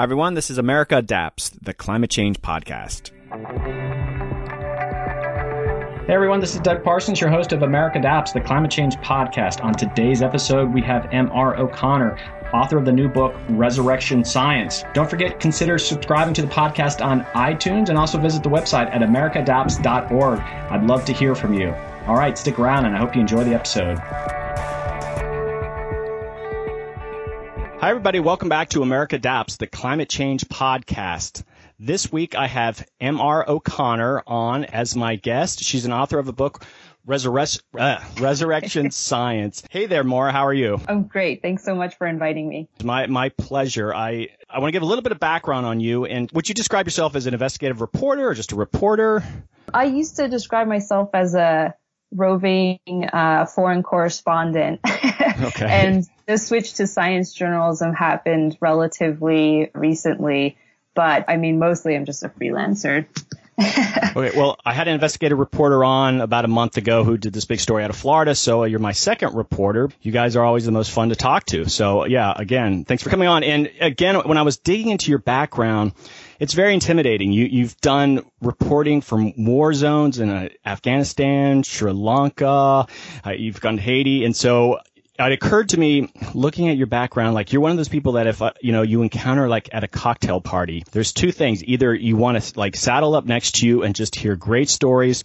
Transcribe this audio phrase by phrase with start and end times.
[0.00, 0.32] Hi, everyone.
[0.32, 3.10] This is America Adapts, the climate change podcast.
[6.06, 6.40] Hey, everyone.
[6.40, 9.62] This is Doug Parsons, your host of America Adapts, the climate change podcast.
[9.62, 11.54] On today's episode, we have M.R.
[11.58, 12.16] O'Connor,
[12.50, 14.84] author of the new book, Resurrection Science.
[14.94, 19.02] Don't forget, consider subscribing to the podcast on iTunes and also visit the website at
[19.02, 20.40] americaadapts.org.
[20.40, 21.74] I'd love to hear from you.
[22.06, 23.98] All right, stick around, and I hope you enjoy the episode.
[27.80, 28.20] Hi, everybody.
[28.20, 31.42] Welcome back to America Adapts, the climate change podcast.
[31.78, 33.48] This week I have M.R.
[33.48, 35.60] O'Connor on as my guest.
[35.64, 36.62] She's an author of the book
[37.06, 39.62] Resurre- uh, Resurrection Science.
[39.70, 40.30] Hey there, Maura.
[40.30, 40.78] How are you?
[40.88, 41.40] I'm great.
[41.40, 42.68] Thanks so much for inviting me.
[42.84, 43.94] My my pleasure.
[43.94, 46.04] I I want to give a little bit of background on you.
[46.04, 49.24] And would you describe yourself as an investigative reporter or just a reporter?
[49.72, 51.74] I used to describe myself as a
[52.12, 52.78] roving
[53.10, 54.80] uh, foreign correspondent.
[55.40, 55.66] Okay.
[55.66, 60.56] and the switch to science journalism happened relatively recently,
[60.94, 63.06] but I mean, mostly I'm just a freelancer.
[64.16, 67.44] okay, well, I had an investigative reporter on about a month ago who did this
[67.44, 68.34] big story out of Florida.
[68.34, 69.90] So you're my second reporter.
[70.00, 71.68] You guys are always the most fun to talk to.
[71.68, 73.44] So yeah, again, thanks for coming on.
[73.44, 75.92] And again, when I was digging into your background,
[76.38, 77.32] it's very intimidating.
[77.32, 82.86] You, you've done reporting from war zones in uh, Afghanistan, Sri Lanka,
[83.26, 84.24] uh, you've gone to Haiti.
[84.24, 84.78] And so
[85.26, 88.26] it occurred to me looking at your background, like you're one of those people that
[88.26, 91.64] if, uh, you know, you encounter like at a cocktail party, there's two things.
[91.64, 95.22] Either you want to like saddle up next to you and just hear great stories,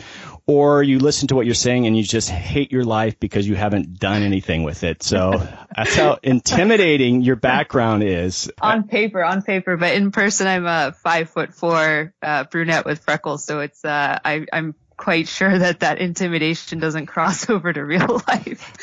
[0.47, 3.55] or you listen to what you're saying and you just hate your life because you
[3.55, 5.01] haven't done anything with it.
[5.01, 5.31] So
[5.75, 8.51] that's how intimidating your background is.
[8.61, 12.99] On paper, on paper, but in person, I'm a five foot four uh, brunette with
[12.99, 13.43] freckles.
[13.43, 18.21] So it's, uh, I, I'm quite sure that that intimidation doesn't cross over to real
[18.27, 18.73] life.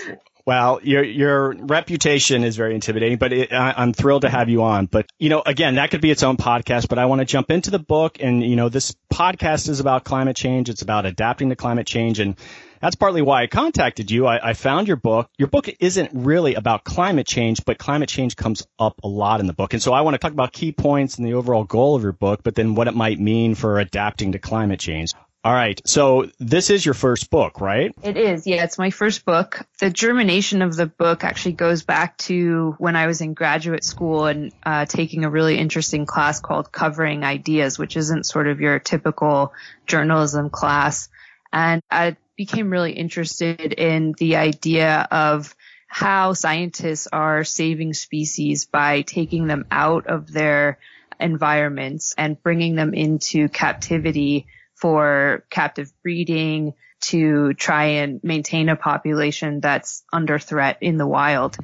[0.45, 4.62] Well, your your reputation is very intimidating, but it, I, I'm thrilled to have you
[4.62, 4.87] on.
[4.87, 6.89] But you know, again, that could be its own podcast.
[6.89, 10.05] But I want to jump into the book, and you know, this podcast is about
[10.05, 10.69] climate change.
[10.69, 12.37] It's about adapting to climate change, and
[12.81, 14.27] that's partly why I contacted you.
[14.27, 15.31] I, I found your book.
[15.39, 19.47] Your book isn't really about climate change, but climate change comes up a lot in
[19.47, 19.72] the book.
[19.75, 22.12] And so I want to talk about key points and the overall goal of your
[22.12, 25.12] book, but then what it might mean for adapting to climate change.
[25.44, 25.80] All right.
[25.84, 27.92] So this is your first book, right?
[28.00, 28.47] It is.
[28.47, 29.66] Yeah, it's my first book.
[29.80, 34.26] The germination of the book actually goes back to when I was in graduate school
[34.26, 38.78] and uh, taking a really interesting class called Covering Ideas, which isn't sort of your
[38.78, 39.53] typical
[39.84, 41.08] journalism class.
[41.53, 45.56] And I became really interested in the idea of
[45.88, 50.78] how scientists are saving species by taking them out of their
[51.19, 54.47] environments and bringing them into captivity
[54.82, 61.56] for captive breeding to try and maintain a population that's under threat in the wild.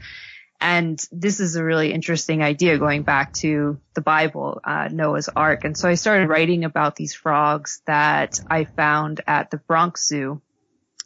[0.60, 5.64] And this is a really interesting idea going back to the Bible, uh, Noah's Ark.
[5.64, 10.40] And so I started writing about these frogs that I found at the Bronx Zoo,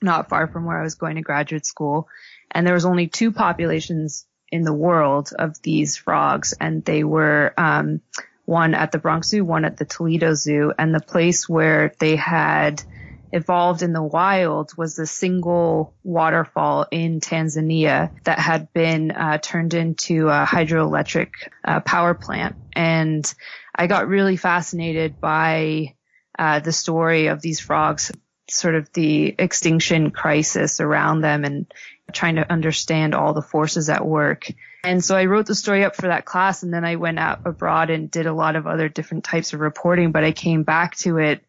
[0.03, 2.09] not far from where I was going to graduate school.
[2.51, 7.55] And there was only two populations in the world of these frogs, and they were
[7.57, 8.03] um,
[8.53, 12.17] one at the Bronx Zoo, one at the Toledo Zoo, and the place where they
[12.17, 12.83] had
[13.33, 19.73] evolved in the wild was the single waterfall in Tanzania that had been uh, turned
[19.73, 21.31] into a hydroelectric
[21.65, 22.57] uh, power plant.
[22.75, 23.25] And
[23.75, 25.95] I got really fascinated by
[26.39, 28.13] uh, the story of these frogs,
[28.51, 31.73] sort of the extinction crisis around them and
[32.13, 34.47] trying to understand all the forces at work.
[34.85, 37.43] And so I wrote the story up for that class and then I went out
[37.45, 40.97] abroad and did a lot of other different types of reporting, but I came back
[40.99, 41.45] to it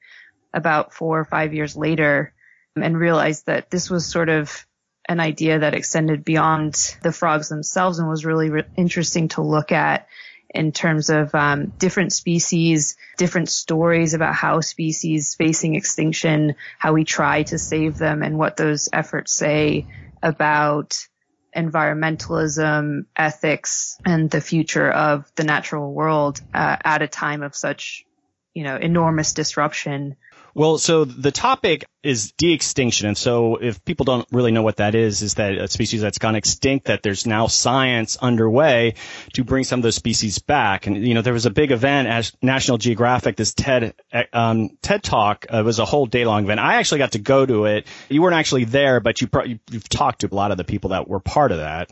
[0.53, 2.33] about four or five years later
[2.75, 4.65] and realized that this was sort of
[5.09, 9.71] an idea that extended beyond the frogs themselves and was really re- interesting to look
[9.71, 10.07] at
[10.49, 17.03] in terms of um, different species, different stories about how species facing extinction, how we
[17.03, 19.87] try to save them, and what those efforts say
[20.21, 21.07] about
[21.55, 28.05] environmentalism, ethics, and the future of the natural world uh, at a time of such,
[28.53, 30.15] you know, enormous disruption.
[30.55, 33.07] Well, so the topic is de-extinction.
[33.07, 36.19] And so if people don't really know what that is, is that a species that's
[36.19, 38.93] gone extinct, that there's now science underway
[39.33, 40.85] to bring some of those species back.
[40.85, 43.95] And, you know, there was a big event at National Geographic, this TED,
[44.31, 45.47] um, TED talk.
[45.49, 46.59] Uh, was a whole day long event.
[46.59, 47.87] I actually got to go to it.
[48.09, 50.91] You weren't actually there, but you pro- you've talked to a lot of the people
[50.91, 51.89] that were part of that.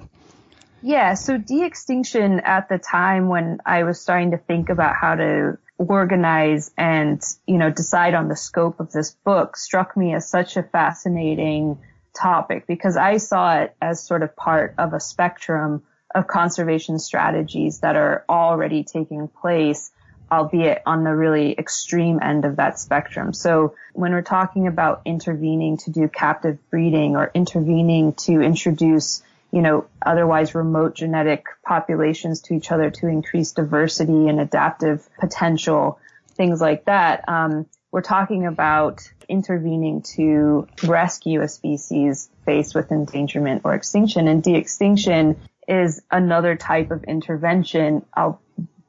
[0.82, 5.58] Yeah, so de-extinction at the time when I was starting to think about how to
[5.78, 10.58] organize and, you know, decide on the scope of this book struck me as such
[10.58, 11.78] a fascinating
[12.20, 15.84] topic because I saw it as sort of part of a spectrum
[16.14, 19.92] of conservation strategies that are already taking place,
[20.32, 23.34] albeit on the really extreme end of that spectrum.
[23.34, 29.62] So when we're talking about intervening to do captive breeding or intervening to introduce you
[29.62, 36.00] know, otherwise remote genetic populations to each other to increase diversity and adaptive potential,
[36.30, 37.28] things like that.
[37.28, 44.28] Um, we're talking about intervening to rescue a species faced with endangerment or extinction.
[44.28, 45.38] And de-extinction
[45.68, 48.06] is another type of intervention,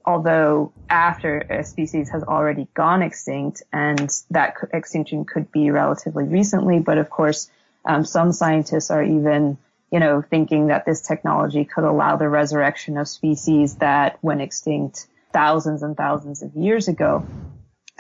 [0.07, 6.79] although after a species has already gone extinct, and that extinction could be relatively recently.
[6.79, 7.51] But of course,
[7.85, 9.59] um, some scientists are even
[9.93, 15.07] you know, thinking that this technology could allow the resurrection of species that went extinct
[15.35, 17.27] thousands and thousands of years ago.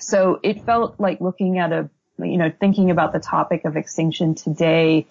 [0.00, 4.34] So it felt like looking at a, you know, thinking about the topic of extinction
[4.34, 5.06] today,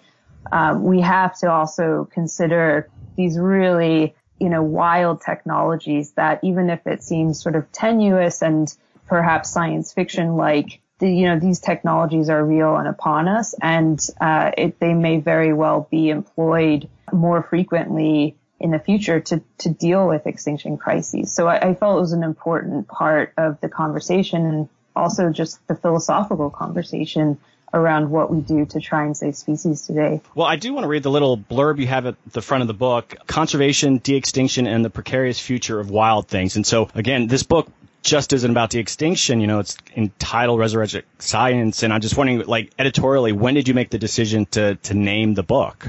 [0.50, 6.84] um, we have to also consider these really, you know, wild technologies that even if
[6.86, 8.76] it seems sort of tenuous and
[9.06, 14.00] perhaps science fiction like, the, you know, these technologies are real and upon us and,
[14.20, 19.68] uh, it, they may very well be employed more frequently in the future to, to
[19.68, 21.34] deal with extinction crises.
[21.34, 25.66] So I, I felt it was an important part of the conversation and also just
[25.66, 27.38] the philosophical conversation
[27.74, 30.20] around what we do to try and save species today.
[30.36, 32.68] Well, I do want to read the little blurb you have at the front of
[32.68, 36.54] the book, Conservation, De-extinction, and the Precarious Future of Wild Things.
[36.54, 37.66] And so, again, this book
[38.02, 39.40] just isn't about de-extinction.
[39.40, 41.82] You know, it's entitled Resurrection Science.
[41.82, 45.34] And I'm just wondering, like, editorially, when did you make the decision to, to name
[45.34, 45.88] the book?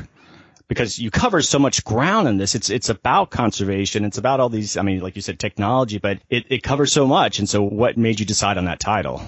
[0.67, 2.55] Because you cover so much ground in this.
[2.55, 4.05] It's, it's about conservation.
[4.05, 7.05] It's about all these, I mean, like you said, technology, but it, it covers so
[7.05, 7.39] much.
[7.39, 9.21] And so what made you decide on that title?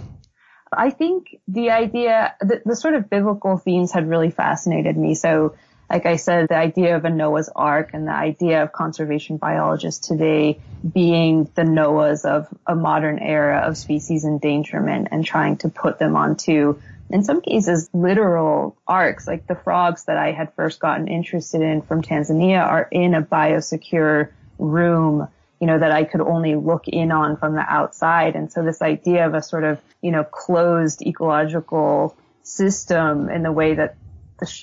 [0.72, 5.14] I think the idea, the, the sort of biblical themes had really fascinated me.
[5.16, 5.56] So
[5.90, 10.08] like I said, the idea of a Noah's Ark and the idea of conservation biologists
[10.08, 10.60] today
[10.94, 16.16] being the Noahs of a modern era of species endangerment and trying to put them
[16.16, 16.80] onto,
[17.10, 19.28] in some cases, literal arks.
[19.28, 23.22] Like the frogs that I had first gotten interested in from Tanzania are in a
[23.22, 25.28] biosecure room,
[25.62, 28.36] you know, that I could only look in on from the outside.
[28.36, 33.52] And so this idea of a sort of, you know, closed ecological system in the
[33.52, 33.98] way that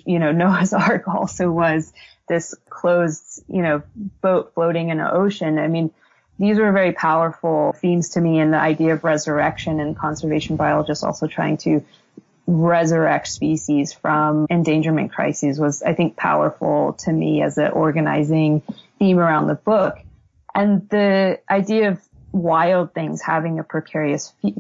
[0.05, 1.93] you know, Noah's Ark also was
[2.29, 3.83] this closed, you know,
[4.21, 5.59] boat floating in an ocean.
[5.59, 5.91] I mean,
[6.39, 11.05] these were very powerful themes to me and the idea of resurrection and conservation biologists
[11.05, 11.85] also trying to
[12.47, 18.63] resurrect species from endangerment crises was, I think, powerful to me as an organizing
[18.99, 19.99] theme around the book.
[20.55, 22.01] And the idea of
[22.33, 24.55] wild things having a precarious f-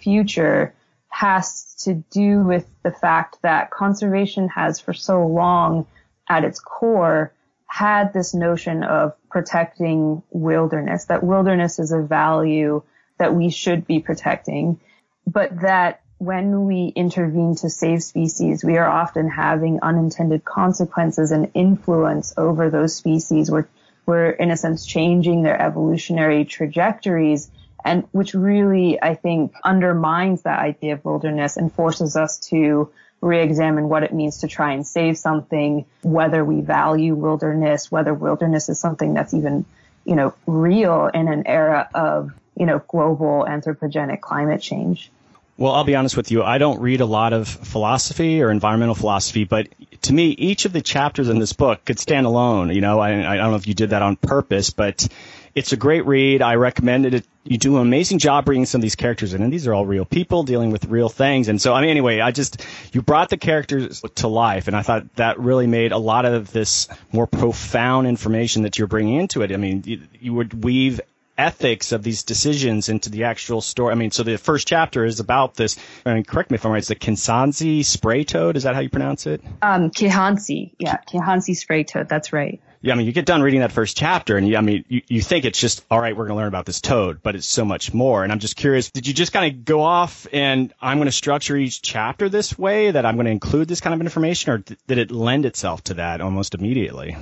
[0.00, 0.74] future
[1.18, 5.86] has to do with the fact that conservation has for so long
[6.28, 7.32] at its core
[7.66, 12.82] had this notion of protecting wilderness, that wilderness is a value
[13.18, 14.78] that we should be protecting,
[15.26, 21.50] but that when we intervene to save species, we are often having unintended consequences and
[21.54, 23.50] influence over those species.
[23.50, 23.68] We're,
[24.04, 27.50] we're in a sense changing their evolutionary trajectories
[27.86, 32.90] and which really, I think, undermines that idea of wilderness and forces us to
[33.20, 38.68] re-examine what it means to try and save something, whether we value wilderness, whether wilderness
[38.68, 39.64] is something that's even,
[40.04, 45.10] you know, real in an era of, you know, global anthropogenic climate change.
[45.56, 46.42] Well, I'll be honest with you.
[46.42, 49.68] I don't read a lot of philosophy or environmental philosophy, but
[50.02, 52.74] to me, each of the chapters in this book could stand alone.
[52.74, 55.08] You know, I, I don't know if you did that on purpose, but
[55.56, 56.42] it's a great read.
[56.42, 57.26] I recommend it.
[57.42, 59.86] You do an amazing job bringing some of these characters in, and these are all
[59.86, 61.48] real people dealing with real things.
[61.48, 64.82] And so, I mean, anyway, I just you brought the characters to life, and I
[64.82, 69.40] thought that really made a lot of this more profound information that you're bringing into
[69.40, 69.50] it.
[69.50, 71.00] I mean, you, you would weave
[71.38, 73.92] ethics of these decisions into the actual story.
[73.92, 75.78] I mean, so the first chapter is about this.
[76.04, 76.78] I mean, correct me if I'm right.
[76.78, 78.56] It's the Kihansi spray toad.
[78.58, 79.42] Is that how you pronounce it?
[79.62, 80.72] Um, Kihansi.
[80.78, 82.10] Yeah, Kihansi spray toad.
[82.10, 82.60] That's right.
[82.82, 85.02] Yeah, I mean, you get done reading that first chapter, and you, I mean, you,
[85.08, 86.16] you think it's just all right.
[86.16, 88.22] We're going to learn about this toad, but it's so much more.
[88.22, 88.90] And I'm just curious.
[88.90, 92.58] Did you just kind of go off and I'm going to structure each chapter this
[92.58, 95.84] way that I'm going to include this kind of information, or did it lend itself
[95.84, 97.16] to that almost immediately?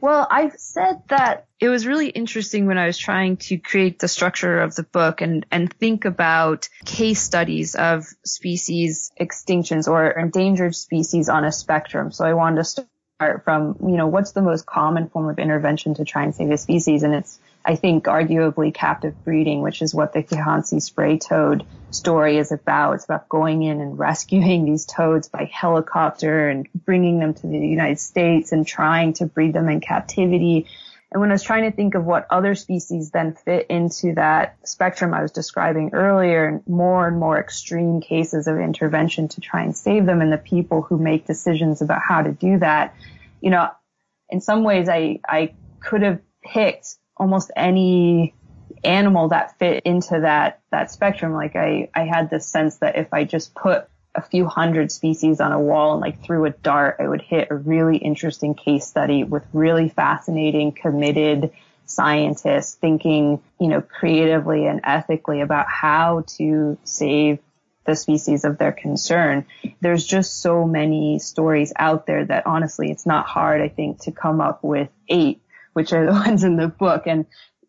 [0.00, 4.06] Well, I've said that it was really interesting when I was trying to create the
[4.06, 10.76] structure of the book and, and think about case studies of species extinctions or endangered
[10.76, 12.12] species on a spectrum.
[12.12, 12.86] So I wanted to
[13.18, 16.52] start from, you know, what's the most common form of intervention to try and save
[16.52, 17.02] a species?
[17.02, 22.38] And it's I think arguably captive breeding, which is what the Kihansi spray toad story
[22.38, 22.92] is about.
[22.92, 27.58] It's about going in and rescuing these toads by helicopter and bringing them to the
[27.58, 30.68] United States and trying to breed them in captivity.
[31.10, 34.58] And when I was trying to think of what other species then fit into that
[34.64, 39.74] spectrum I was describing earlier, more and more extreme cases of intervention to try and
[39.74, 42.94] save them and the people who make decisions about how to do that,
[43.40, 43.70] you know,
[44.28, 48.34] in some ways I, I could have picked almost any
[48.84, 51.32] animal that fit into that, that spectrum.
[51.32, 53.88] Like I, I had this sense that if I just put
[54.18, 57.48] a few hundred species on a wall and like threw a dart, I would hit
[57.50, 61.52] a really interesting case study with really fascinating, committed
[61.86, 67.38] scientists thinking, you know, creatively and ethically about how to save
[67.86, 69.46] the species of their concern.
[69.80, 74.12] There's just so many stories out there that honestly, it's not hard, I think, to
[74.12, 75.40] come up with eight,
[75.74, 77.04] which are the ones in the book.
[77.06, 77.24] And,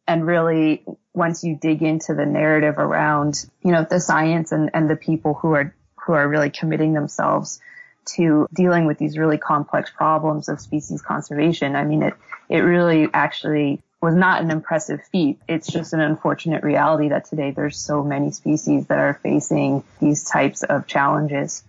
[0.08, 4.90] and really, once you dig into the narrative around, you know, the science and, and
[4.90, 5.76] the people who are
[6.10, 7.62] who are really committing themselves
[8.04, 11.76] to dealing with these really complex problems of species conservation.
[11.76, 12.16] I mean, it,
[12.50, 15.38] it really actually was not an impressive feat.
[15.48, 20.24] It's just an unfortunate reality that today there's so many species that are facing these
[20.24, 21.64] types of challenges.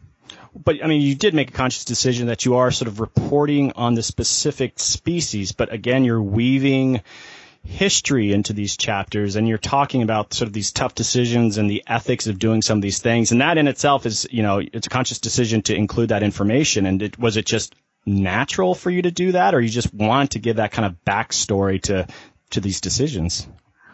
[0.57, 3.73] But I mean, you did make a conscious decision that you are sort of reporting
[3.73, 7.03] on the specific species, but again, you're weaving
[7.65, 11.83] history into these chapters and you're talking about sort of these tough decisions and the
[11.87, 13.33] ethics of doing some of these things.
[13.33, 16.87] And that in itself is, you know, it's a conscious decision to include that information.
[16.87, 17.75] And it, was it just
[18.07, 20.97] natural for you to do that or you just want to give that kind of
[21.05, 22.07] backstory to,
[22.51, 23.47] to these decisions?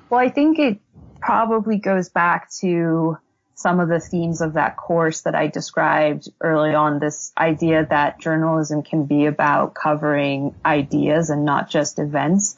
[0.08, 0.78] Well, I think it
[1.20, 3.18] probably goes back to
[3.56, 8.20] some of the themes of that course that I described early on, this idea that
[8.20, 12.56] journalism can be about covering ideas and not just events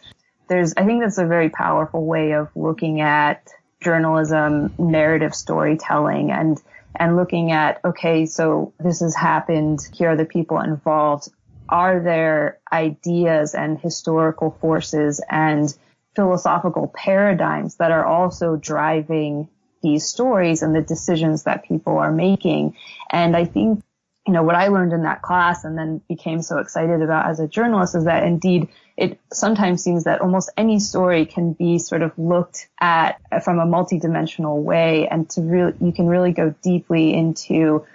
[0.48, 3.48] there's, I think that's a very powerful way of looking at
[3.80, 6.60] journalism, narrative storytelling and,
[6.96, 9.80] and looking at, okay, so this has happened.
[9.92, 11.28] Here are the people involved.
[11.68, 15.72] Are there ideas and historical forces and
[16.16, 19.48] philosophical paradigms that are also driving
[19.82, 22.74] these stories and the decisions that people are making?
[23.10, 23.84] And I think
[24.28, 27.40] you know, what I learned in that class and then became so excited about as
[27.40, 32.02] a journalist is that indeed it sometimes seems that almost any story can be sort
[32.02, 37.14] of looked at from a multidimensional way and to really, you can really go deeply
[37.14, 37.86] into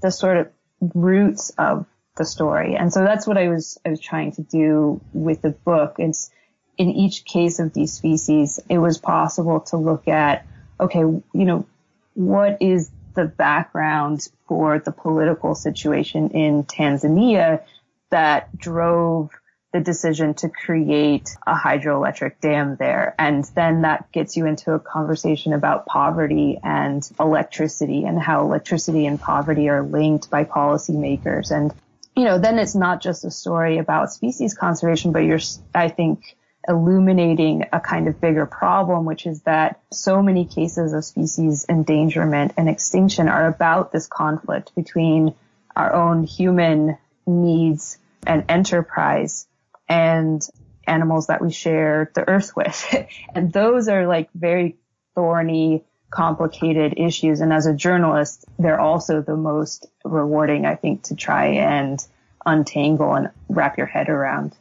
[0.00, 0.48] the sort of
[0.94, 2.76] roots of the story.
[2.76, 5.96] And so that's what I was, I was trying to do with the book.
[5.98, 6.30] It's
[6.78, 10.46] in each case of these species, it was possible to look at,
[10.78, 11.66] okay, you know,
[12.14, 17.62] what is the background for the political situation in Tanzania
[18.10, 19.30] that drove
[19.72, 23.14] the decision to create a hydroelectric dam there.
[23.18, 29.06] And then that gets you into a conversation about poverty and electricity and how electricity
[29.06, 31.52] and poverty are linked by policymakers.
[31.52, 31.72] And,
[32.16, 35.38] you know, then it's not just a story about species conservation, but you're,
[35.72, 36.36] I think,
[36.70, 42.52] illuminating a kind of bigger problem, which is that so many cases of species endangerment
[42.56, 45.34] and extinction are about this conflict between
[45.74, 46.96] our own human
[47.26, 49.46] needs and enterprise
[49.88, 50.48] and
[50.86, 52.94] animals that we share the earth with.
[53.34, 54.76] and those are like very
[55.14, 57.40] thorny, complicated issues.
[57.40, 62.04] And as a journalist, they're also the most rewarding, I think, to try and
[62.46, 64.56] untangle and wrap your head around.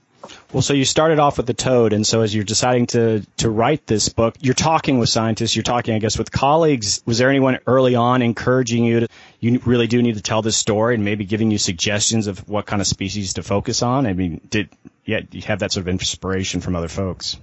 [0.51, 3.49] Well, so you started off with the toad, and so as you're deciding to to
[3.49, 7.01] write this book, you're talking with scientists, you're talking, I guess, with colleagues.
[7.05, 9.07] Was there anyone early on encouraging you to,
[9.39, 12.65] you really do need to tell this story, and maybe giving you suggestions of what
[12.65, 14.07] kind of species to focus on?
[14.07, 14.69] I mean, did
[15.05, 17.37] yeah, you have that sort of inspiration from other folks?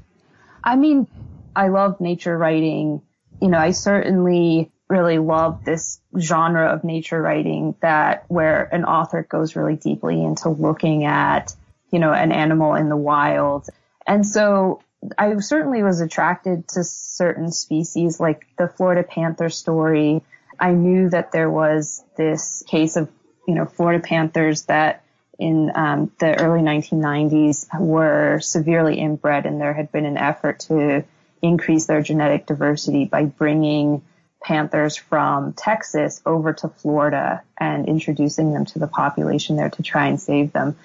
[0.62, 1.06] I mean,
[1.54, 3.02] I love nature writing.
[3.40, 9.22] You know, I certainly really love this genre of nature writing that where an author
[9.28, 11.54] goes really deeply into looking at
[11.90, 13.68] you know, an animal in the wild.
[14.06, 14.80] And so
[15.18, 20.22] I certainly was attracted to certain species like the Florida panther story.
[20.58, 23.10] I knew that there was this case of,
[23.46, 25.02] you know, Florida panthers that
[25.38, 31.04] in um, the early 1990s were severely inbred and there had been an effort to
[31.42, 34.02] increase their genetic diversity by bringing
[34.42, 40.06] panthers from Texas over to Florida and introducing them to the population there to try
[40.06, 40.76] and save them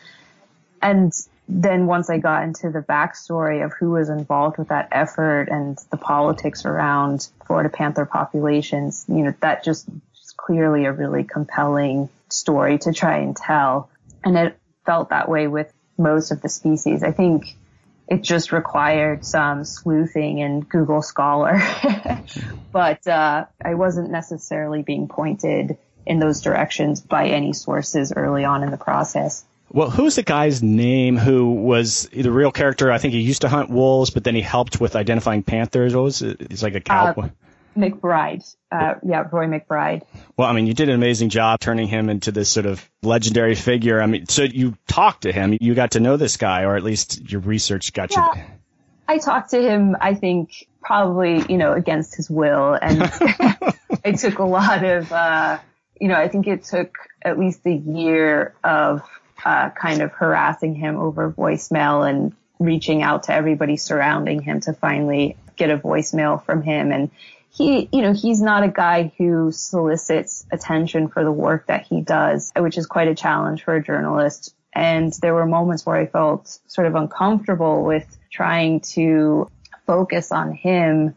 [0.81, 1.13] and
[1.47, 5.77] then once I got into the backstory of who was involved with that effort and
[5.89, 12.09] the politics around Florida panther populations, you know, that just is clearly a really compelling
[12.29, 13.89] story to try and tell.
[14.23, 17.03] And it felt that way with most of the species.
[17.03, 17.57] I think
[18.07, 21.61] it just required some sleuthing and Google Scholar,
[22.71, 28.63] but uh, I wasn't necessarily being pointed in those directions by any sources early on
[28.63, 29.45] in the process.
[29.73, 32.91] Well, who's the guy's name who was the real character?
[32.91, 35.95] I think he used to hunt wolves, but then he helped with identifying panthers.
[35.95, 36.47] What was it?
[36.49, 37.25] He's like a uh, cowboy.
[37.25, 37.29] Uh,
[37.77, 38.55] McBride.
[38.69, 40.03] Uh, yeah, Roy McBride.
[40.35, 43.55] Well, I mean, you did an amazing job turning him into this sort of legendary
[43.55, 44.01] figure.
[44.01, 46.83] I mean, so you talked to him, you got to know this guy, or at
[46.83, 48.41] least your research got yeah, you.
[49.07, 52.77] I talked to him, I think, probably, you know, against his will.
[52.81, 53.03] And
[54.03, 55.59] it took a lot of, uh,
[55.99, 59.01] you know, I think it took at least a year of
[59.45, 64.74] uh, kind of harassing him over voicemail and reaching out to everybody surrounding him to
[64.74, 66.91] finally get a voicemail from him.
[66.91, 67.10] And
[67.50, 72.01] he, you know, he's not a guy who solicits attention for the work that he
[72.01, 74.55] does, which is quite a challenge for a journalist.
[74.74, 79.50] And there were moments where I felt sort of uncomfortable with trying to
[79.86, 81.15] focus on him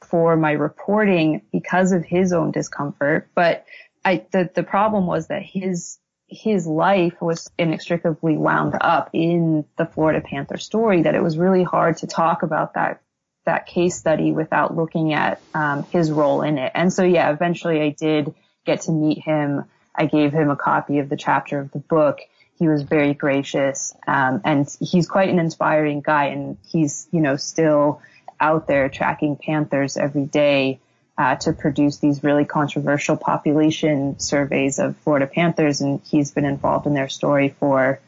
[0.00, 3.28] for my reporting because of his own discomfort.
[3.34, 3.66] But
[4.04, 5.98] I, the, the problem was that his,
[6.34, 11.62] his life was inextricably wound up in the Florida Panther story that it was really
[11.62, 13.00] hard to talk about that
[13.44, 16.72] that case study without looking at um, his role in it.
[16.74, 19.64] And so, yeah, eventually I did get to meet him.
[19.94, 22.20] I gave him a copy of the chapter of the book.
[22.58, 26.26] He was very gracious, um, and he's quite an inspiring guy.
[26.26, 28.00] And he's, you know, still
[28.40, 30.80] out there tracking panthers every day
[31.16, 35.80] uh, to produce these really controversial population surveys of Florida panthers.
[35.80, 38.00] And he's been involved in their story for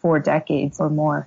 [0.00, 1.26] four decades or more.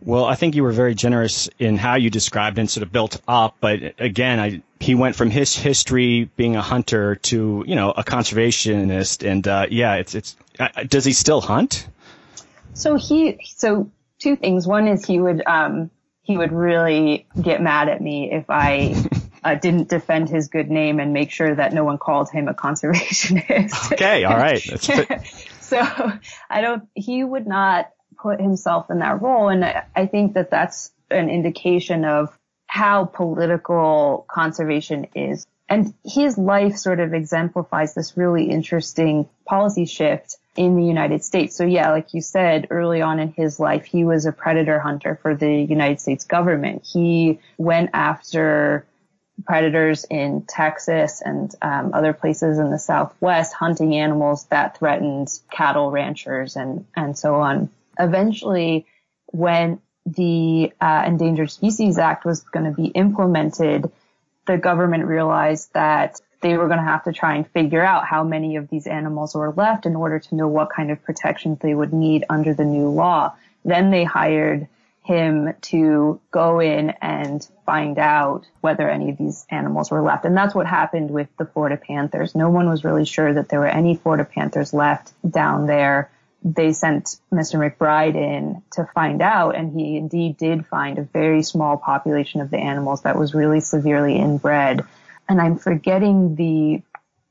[0.00, 3.20] Well, I think you were very generous in how you described and sort of built
[3.26, 3.56] up.
[3.60, 8.04] But again, I, he went from his history being a hunter to, you know, a
[8.04, 9.28] conservationist.
[9.28, 11.88] And, uh, yeah, it's, it's, uh, does he still hunt?
[12.74, 14.68] So he, so two things.
[14.68, 15.90] One is he would, um,
[16.22, 18.94] he would really get mad at me if I
[19.44, 22.54] uh, didn't defend his good name and make sure that no one called him a
[22.54, 23.92] conservationist.
[23.92, 24.24] Okay.
[24.24, 24.60] All right.
[25.60, 25.80] so
[26.50, 29.48] I don't, he would not put himself in that role.
[29.48, 35.46] And I think that that's an indication of how political conservation is.
[35.68, 41.56] And his life sort of exemplifies this really interesting policy shift in the United States.
[41.56, 45.18] So yeah, like you said, early on in his life, he was a predator hunter
[45.22, 46.84] for the United States government.
[46.84, 48.84] He went after
[49.44, 55.90] predators in Texas and um, other places in the Southwest, hunting animals that threatened cattle
[55.90, 58.86] ranchers and and so on eventually
[59.26, 63.90] when the uh, Endangered Species Act was going to be implemented,
[64.46, 68.22] the government realized that they were going to have to try and figure out how
[68.22, 71.74] many of these animals were left in order to know what kind of protections they
[71.74, 73.34] would need under the new law.
[73.64, 74.68] Then they hired
[75.08, 80.26] him to go in and find out whether any of these animals were left.
[80.26, 82.34] And that's what happened with the Florida Panthers.
[82.34, 86.10] No one was really sure that there were any Florida Panthers left down there
[86.42, 87.58] they sent Mr.
[87.58, 92.50] McBride in to find out, and he indeed did find a very small population of
[92.50, 94.84] the animals that was really severely inbred.
[95.28, 96.82] And I'm forgetting the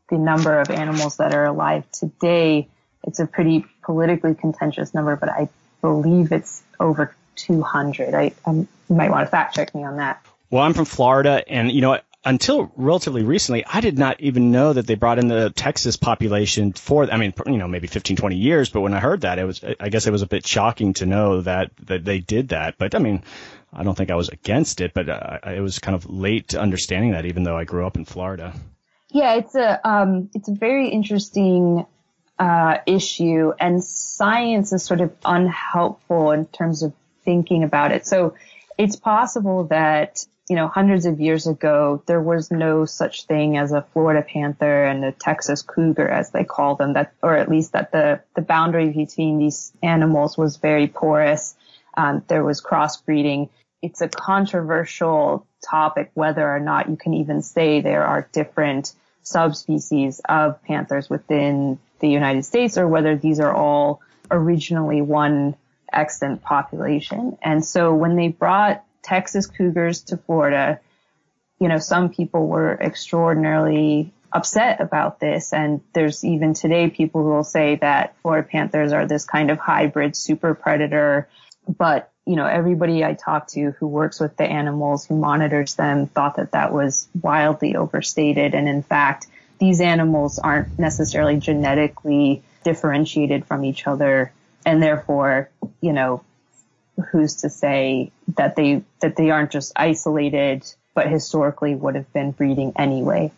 [0.09, 2.67] the number of animals that are alive today.
[3.03, 5.49] It's a pretty politically contentious number, but I
[5.81, 8.13] believe it's over 200.
[8.13, 10.26] I, I might want to fact check me on that.
[10.50, 14.73] Well, I'm from Florida, and you know, until relatively recently, I did not even know
[14.73, 18.36] that they brought in the Texas population for, I mean, you know, maybe 15, 20
[18.36, 18.69] years.
[18.69, 21.06] But when I heard that, it was, I guess it was a bit shocking to
[21.06, 22.78] know that, that they did that.
[22.78, 23.23] But I mean,
[23.71, 26.60] I don't think I was against it, but uh, it was kind of late to
[26.60, 28.54] understanding that, even though I grew up in Florida.
[29.10, 31.86] Yeah, it's a, um, it's a very interesting,
[32.39, 36.93] uh, issue and science is sort of unhelpful in terms of
[37.27, 38.07] thinking about it.
[38.07, 38.35] So
[38.77, 43.73] it's possible that you know, hundreds of years ago, there was no such thing as
[43.73, 47.73] a Florida panther and a Texas cougar, as they call them, that, or at least
[47.73, 51.53] that the, the boundary between these animals was very porous.
[51.97, 53.49] Um, there was crossbreeding.
[53.81, 60.21] It's a controversial topic whether or not you can even say there are different subspecies
[60.29, 65.55] of panthers within the United States or whether these are all originally one
[65.91, 67.38] extant population.
[67.41, 70.80] And so when they brought Texas Cougars to Florida,
[71.60, 75.54] you know, some people were extraordinarily upset about this.
[75.54, 79.58] And there's even today people who will say that Florida Panthers are this kind of
[79.58, 81.30] hybrid super predator.
[81.67, 86.08] But, you know, everybody I talked to who works with the animals, who monitors them,
[86.08, 88.54] thought that that was wildly overstated.
[88.54, 89.28] And in fact,
[89.60, 94.32] these animals aren't necessarily genetically differentiated from each other.
[94.67, 95.49] And therefore,
[95.80, 96.25] you know,
[97.12, 102.32] who's to say that they that they aren't just isolated, but historically would have been
[102.32, 103.32] breeding anyway.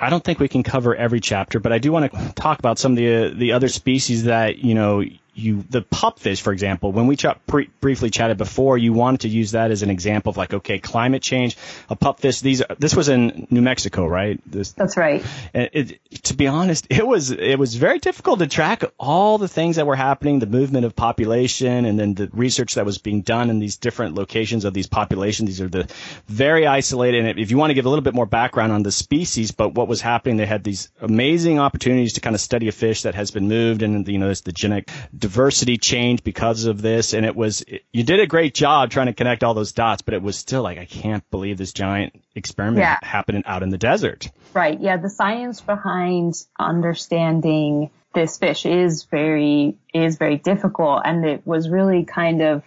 [0.00, 2.78] I don't think we can cover every chapter, but I do want to talk about
[2.78, 7.06] some of the the other species that you know you the pupfish, for example, when
[7.06, 10.36] we ch- pre- briefly chatted before, you wanted to use that as an example of
[10.36, 11.56] like, okay, climate change,
[11.88, 12.40] a pupfish.
[12.40, 14.40] These this was in New Mexico, right?
[14.50, 15.24] This, That's right.
[15.54, 19.48] It, it, to be honest, it was it was very difficult to track all the
[19.48, 23.22] things that were happening, the movement of population, and then the research that was being
[23.22, 25.48] done in these different locations of these populations.
[25.48, 25.88] These are the
[26.26, 27.24] very isolated.
[27.24, 29.74] And if you want to give a little bit more background on the species, but
[29.74, 33.14] what was happening, they had these amazing opportunities to kind of study a fish that
[33.14, 37.12] has been moved, and you know, it's the genetic diversity change because of this.
[37.12, 40.14] And it was, you did a great job trying to connect all those dots, but
[40.14, 42.98] it was still like, I can't believe this giant experiment yeah.
[43.02, 44.30] happening out in the desert.
[44.54, 44.80] Right.
[44.80, 44.96] Yeah.
[44.96, 51.02] The science behind understanding this fish is very, is very difficult.
[51.04, 52.64] And it was really kind of,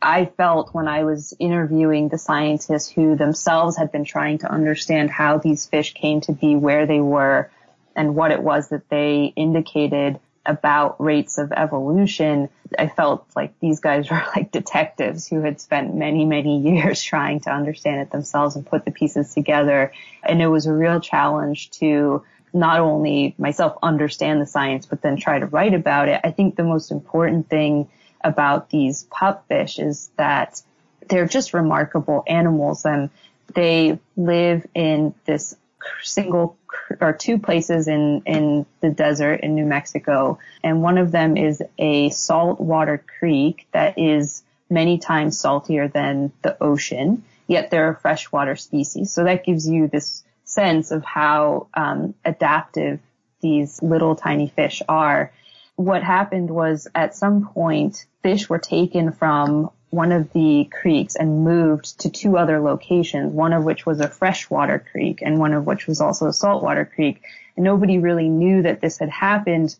[0.00, 5.10] I felt when I was interviewing the scientists who themselves had been trying to understand
[5.10, 7.50] how these fish came to be where they were
[7.96, 13.80] and what it was that they indicated about rates of evolution, I felt like these
[13.80, 18.56] guys were like detectives who had spent many, many years trying to understand it themselves
[18.56, 19.92] and put the pieces together.
[20.22, 25.16] And it was a real challenge to not only myself understand the science, but then
[25.16, 26.20] try to write about it.
[26.24, 27.88] I think the most important thing
[28.22, 30.62] about these pupfish is that
[31.08, 33.10] they're just remarkable animals and
[33.54, 35.56] they live in this
[36.02, 36.56] single
[37.00, 40.38] or two places in, in the desert in New Mexico.
[40.62, 46.60] And one of them is a saltwater creek that is many times saltier than the
[46.62, 49.12] ocean, yet they're a freshwater species.
[49.12, 53.00] So that gives you this sense of how um, adaptive
[53.40, 55.32] these little tiny fish are.
[55.76, 61.42] What happened was at some point, fish were taken from one of the creeks and
[61.42, 65.66] moved to two other locations, one of which was a freshwater creek and one of
[65.66, 67.22] which was also a saltwater creek.
[67.56, 69.74] And nobody really knew that this had happened.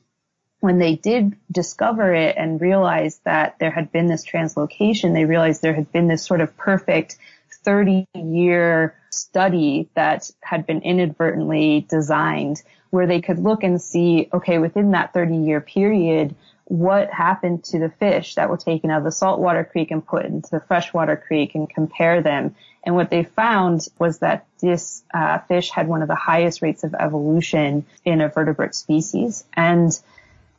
[0.61, 5.61] When they did discover it and realize that there had been this translocation, they realized
[5.61, 7.19] there had been this sort of perfect
[7.65, 14.57] 30 year study that had been inadvertently designed where they could look and see, okay,
[14.57, 16.35] within that 30 year period,
[16.67, 20.25] what happened to the fish that were taken out of the saltwater creek and put
[20.25, 22.57] into the freshwater creek and compare them.
[22.85, 26.83] And what they found was that this uh, fish had one of the highest rates
[26.83, 29.45] of evolution in a vertebrate species.
[29.55, 29.91] And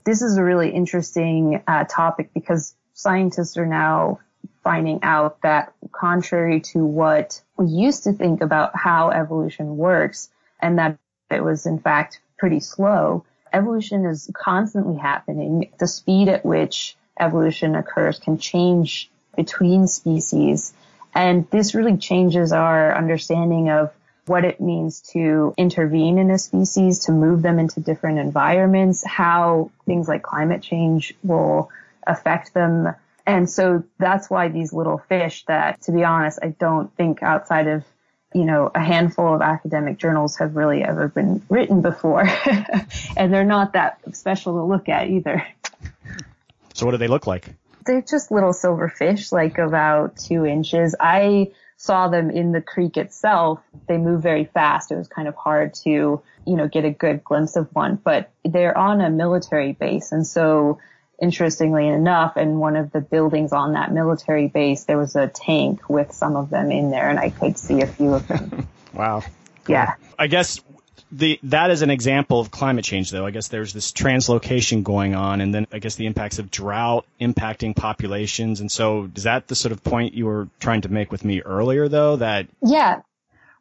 [0.05, 4.19] this is a really interesting uh, topic because scientists are now
[4.63, 10.29] finding out that contrary to what we used to think about how evolution works
[10.61, 10.97] and that
[11.29, 15.71] it was in fact pretty slow, evolution is constantly happening.
[15.77, 20.73] The speed at which evolution occurs can change between species.
[21.13, 23.91] And this really changes our understanding of
[24.25, 29.71] what it means to intervene in a species, to move them into different environments, how
[29.85, 31.69] things like climate change will
[32.05, 32.93] affect them.
[33.25, 37.67] And so that's why these little fish that, to be honest, I don't think outside
[37.67, 37.83] of
[38.33, 42.27] you know, a handful of academic journals have really ever been written before.
[43.17, 45.45] and they're not that special to look at either.
[46.73, 47.47] So what do they look like?
[47.85, 50.93] They're just little silver fish, like about two inches.
[50.99, 53.59] I saw them in the creek itself.
[53.87, 54.91] They move very fast.
[54.91, 56.21] It was kind of hard to, you
[56.55, 60.11] know, get a good glimpse of one, but they're on a military base.
[60.11, 60.79] And so
[61.21, 65.89] interestingly enough, in one of the buildings on that military base, there was a tank
[65.89, 68.67] with some of them in there, and I could see a few of them.
[68.93, 69.21] wow.
[69.21, 69.73] Cool.
[69.73, 69.95] Yeah.
[70.17, 70.61] I guess
[71.11, 73.25] the that is an example of climate change, though.
[73.25, 77.05] I guess there's this translocation going on, and then I guess the impacts of drought
[77.19, 78.59] impacting populations.
[78.59, 81.41] And so, is that the sort of point you were trying to make with me
[81.41, 82.17] earlier, though?
[82.17, 83.01] That yeah.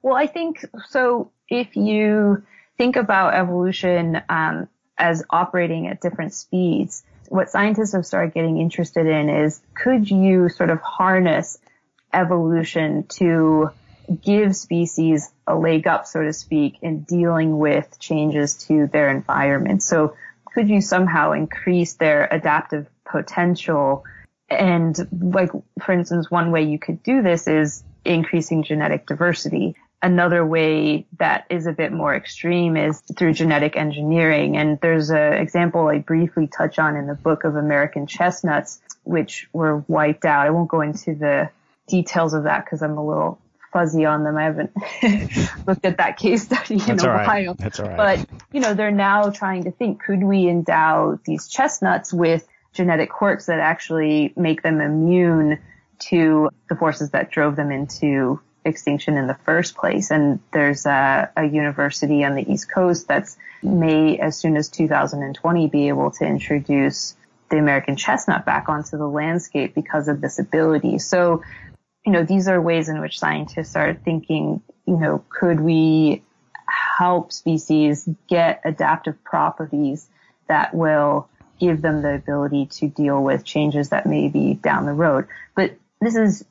[0.02, 1.30] Well, I think so.
[1.48, 2.42] If you
[2.76, 9.06] think about evolution um, as operating at different speeds, what scientists have started getting interested
[9.06, 11.58] in is could you sort of harness
[12.12, 13.70] evolution to
[14.22, 19.82] give species a leg up, so to speak, in dealing with changes to their environment?
[19.82, 24.04] So could you somehow increase their adaptive potential?
[24.48, 25.50] And like,
[25.82, 31.46] for instance, one way you could do this is increasing genetic diversity another way that
[31.50, 34.56] is a bit more extreme is through genetic engineering.
[34.56, 39.48] And there's an example I briefly touch on in the book of American chestnuts, which
[39.52, 40.46] were wiped out.
[40.46, 41.50] I won't go into the
[41.88, 43.40] details of that because I'm a little
[43.72, 44.36] fuzzy on them.
[44.36, 44.72] I haven't
[45.66, 47.54] looked at that case study in That's a while.
[47.54, 47.96] That's all right.
[47.96, 53.10] But, you know, they're now trying to think, could we endow these chestnuts with genetic
[53.10, 55.58] quirks that actually make them immune
[55.98, 60.10] to the forces that drove them into extinction in the first place.
[60.10, 65.68] And there's a, a, university on the East Coast that's may, as soon as 2020,
[65.68, 67.16] be able to introduce
[67.50, 70.98] the American chestnut back onto the landscape because of this ability.
[70.98, 71.42] So,
[72.04, 76.22] you know, these are ways in which scientists are thinking, you know, could we
[76.98, 80.08] help species get adaptive properties
[80.48, 84.92] that will give them the ability to deal with changes that may be down the
[84.92, 85.26] road.
[85.54, 86.44] But this is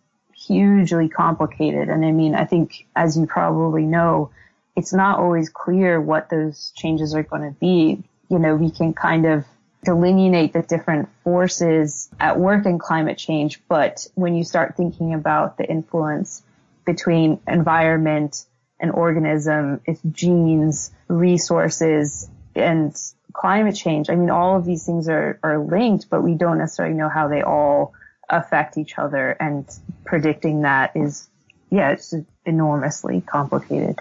[0.45, 1.89] hugely complicated.
[1.89, 4.31] And I mean, I think as you probably know,
[4.75, 8.03] it's not always clear what those changes are going to be.
[8.29, 9.45] You know, we can kind of
[9.83, 15.57] delineate the different forces at work in climate change, but when you start thinking about
[15.57, 16.43] the influence
[16.85, 18.45] between environment
[18.79, 22.95] and organism, its genes, resources, and
[23.31, 26.95] climate change, I mean, all of these things are, are linked, but we don't necessarily
[26.95, 27.93] know how they all
[28.29, 29.31] affect each other.
[29.31, 29.69] And
[30.03, 31.27] predicting that is,
[31.69, 32.13] yeah, it's
[32.45, 33.99] enormously complicated.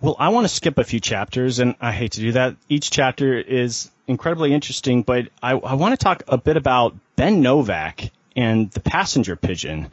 [0.00, 2.56] Well, I want to skip a few chapters, and I hate to do that.
[2.68, 7.40] Each chapter is incredibly interesting, but I, I want to talk a bit about Ben
[7.40, 9.90] Novak and the passenger pigeon.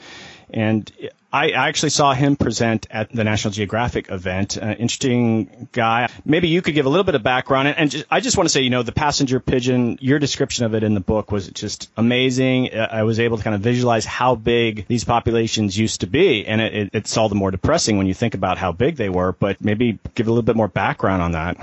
[0.54, 0.92] And
[1.32, 4.56] I actually saw him present at the National Geographic event.
[4.62, 6.08] Uh, interesting guy.
[6.24, 7.70] Maybe you could give a little bit of background.
[7.70, 10.76] And, just, I just want to say, you know, the passenger pigeon, your description of
[10.76, 12.72] it in the book was just amazing.
[12.72, 16.46] Uh, I was able to kind of visualize how big these populations used to be.
[16.46, 19.10] And it, it, it's all the more depressing when you think about how big they
[19.10, 19.32] were.
[19.32, 21.58] But maybe give a little bit more background on that.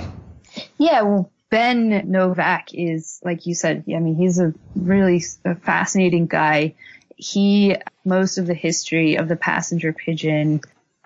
[0.79, 5.23] Yeah, well, Ben Novak is, like you said, I mean, he's a really
[5.63, 6.75] fascinating guy
[7.21, 10.63] he, most of the history of the passenger pigeon,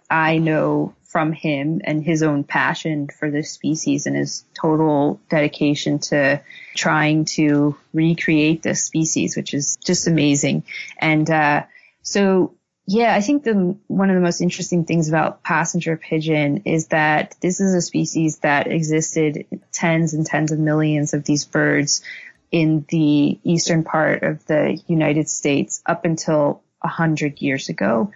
[0.09, 5.99] I know from him and his own passion for this species and his total dedication
[5.99, 6.41] to
[6.75, 10.65] trying to recreate this species, which is just amazing.
[10.99, 11.65] And, uh,
[12.03, 12.55] so
[12.87, 17.35] yeah, I think the one of the most interesting things about passenger pigeon is that
[17.41, 22.03] this is a species that existed tens and tens of millions of these birds
[22.51, 28.13] in the eastern part of the United States up until a hundred years ago.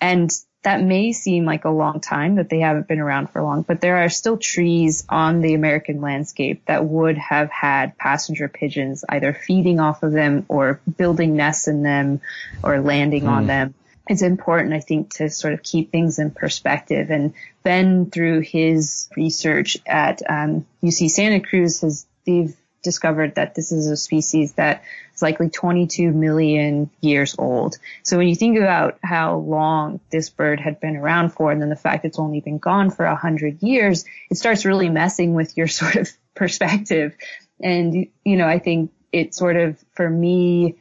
[0.00, 0.30] And
[0.62, 3.80] that may seem like a long time that they haven't been around for long, but
[3.80, 9.32] there are still trees on the American landscape that would have had passenger pigeons either
[9.32, 12.20] feeding off of them or building nests in them
[12.62, 13.48] or landing on hmm.
[13.48, 13.74] them.
[14.08, 17.10] It's important, I think, to sort of keep things in perspective.
[17.10, 23.72] And Ben, through his research at um, UC Santa Cruz, has they've discovered that this
[23.72, 24.82] is a species that
[25.14, 27.76] is likely 22 million years old.
[28.02, 31.68] So when you think about how long this bird had been around for and then
[31.68, 35.66] the fact it's only been gone for 100 years, it starts really messing with your
[35.80, 37.16] sort of perspective.
[37.60, 40.76] And, you know, I think it sort of, for me,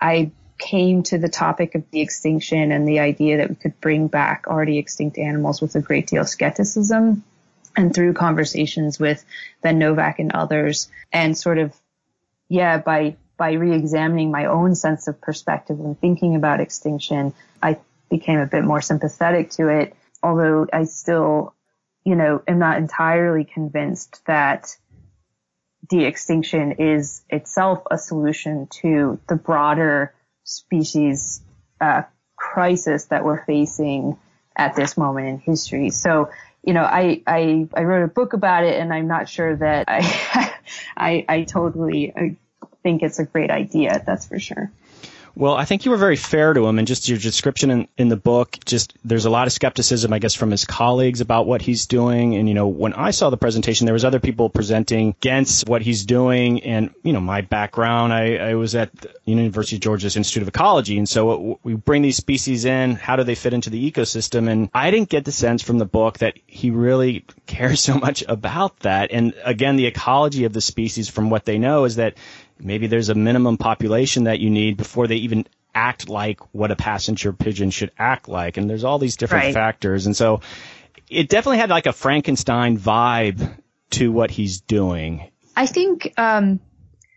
[0.00, 4.46] I came to the topic of de-extinction and the idea that we could bring back
[4.46, 7.22] already extinct animals with a great deal of skepticism
[7.76, 9.24] and through conversations with
[9.62, 11.74] Ben Novak and others and sort of,
[12.48, 18.38] yeah, by, by re-examining my own sense of perspective and thinking about extinction, I became
[18.38, 21.54] a bit more sympathetic to it, although I still,
[22.04, 24.76] you know, am not entirely convinced that
[25.88, 31.42] de-extinction is itself a solution to the broader species
[31.80, 32.02] uh,
[32.36, 34.16] crisis that we're facing
[34.56, 35.90] at this moment in history.
[35.90, 36.30] So
[36.66, 39.84] you know, I, I, I wrote a book about it and I'm not sure that
[39.88, 40.52] I,
[40.96, 44.02] I, I totally uh, think it's a great idea.
[44.04, 44.70] That's for sure.
[45.38, 48.08] Well, I think you were very fair to him, and just your description in, in
[48.08, 51.60] the book, just there's a lot of skepticism, I guess, from his colleagues about what
[51.60, 52.36] he's doing.
[52.36, 55.82] And you know, when I saw the presentation, there was other people presenting against what
[55.82, 56.62] he's doing.
[56.62, 60.48] And you know, my background, I, I was at the University of Georgia's Institute of
[60.48, 62.94] Ecology, and so we bring these species in.
[62.94, 64.48] How do they fit into the ecosystem?
[64.48, 68.24] And I didn't get the sense from the book that he really cares so much
[68.26, 69.10] about that.
[69.12, 72.14] And again, the ecology of the species, from what they know, is that
[72.58, 76.76] Maybe there's a minimum population that you need before they even act like what a
[76.76, 78.56] passenger pigeon should act like.
[78.56, 79.54] And there's all these different right.
[79.54, 80.06] factors.
[80.06, 80.40] And so
[81.08, 83.56] it definitely had like a Frankenstein vibe
[83.90, 85.30] to what he's doing.
[85.54, 86.60] I think, um,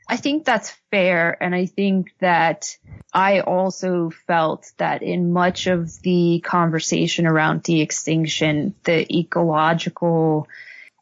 [0.07, 1.41] I think that's fair.
[1.41, 2.75] And I think that
[3.13, 10.47] I also felt that in much of the conversation around de-extinction, the ecological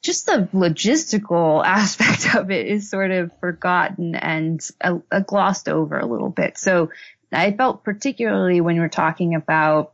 [0.04, 5.98] just the logistical aspect of it is sort of forgotten and uh, uh, glossed over
[5.98, 6.58] a little bit.
[6.58, 6.92] So
[7.32, 9.94] I felt particularly when we're talking about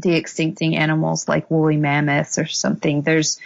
[0.00, 3.38] de-extincting animals like woolly mammoths or something, there's,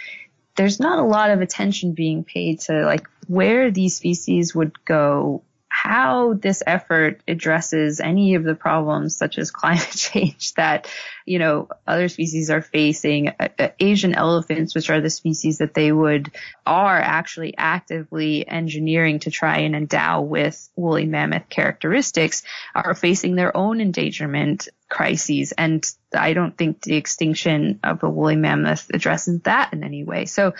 [0.55, 5.43] there's not a lot of attention being paid to like where these species would go
[5.77, 10.89] how this effort addresses any of the problems such as climate change that,
[11.27, 13.27] you know, other species are facing.
[13.27, 16.31] Uh, uh, Asian elephants, which are the species that they would,
[16.65, 23.55] are actually actively engineering to try and endow with woolly mammoth characteristics, are facing their
[23.55, 25.51] own endangerment crises.
[25.51, 30.25] And I don't think de-extinction of the woolly mammoth addresses that in any way.
[30.25, 30.53] So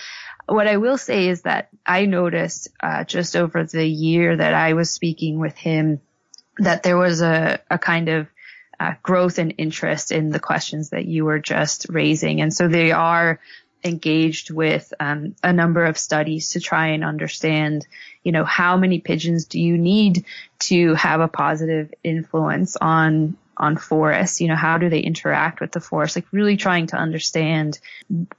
[0.47, 4.73] what I will say is that I noticed uh, just over the year that I
[4.73, 6.01] was speaking with him
[6.57, 8.27] that there was a, a kind of
[8.79, 12.41] uh, growth and interest in the questions that you were just raising.
[12.41, 13.39] And so they are
[13.83, 17.87] engaged with um, a number of studies to try and understand,
[18.23, 20.25] you know, how many pigeons do you need
[20.59, 25.71] to have a positive influence on on forests, you know, how do they interact with
[25.71, 26.15] the forest?
[26.15, 27.79] Like really trying to understand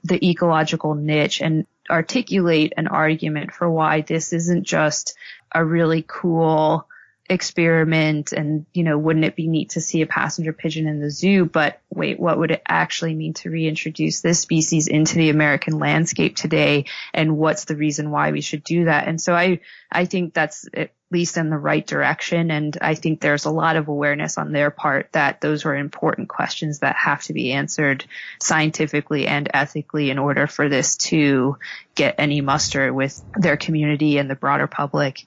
[0.03, 5.15] the ecological niche and articulate an argument for why this isn't just
[5.53, 6.87] a really cool
[7.29, 11.11] experiment and, you know, wouldn't it be neat to see a passenger pigeon in the
[11.11, 11.45] zoo?
[11.45, 16.35] But wait, what would it actually mean to reintroduce this species into the American landscape
[16.35, 16.85] today?
[17.13, 19.07] And what's the reason why we should do that?
[19.07, 19.59] And so I,
[19.91, 22.51] I think that's at least in the right direction.
[22.51, 26.29] And I think there's a lot of awareness on their part that those are important
[26.29, 28.05] questions that have to be answered
[28.41, 31.57] scientifically and ethically in order for this to
[31.95, 35.25] get any muster with their community and the broader public.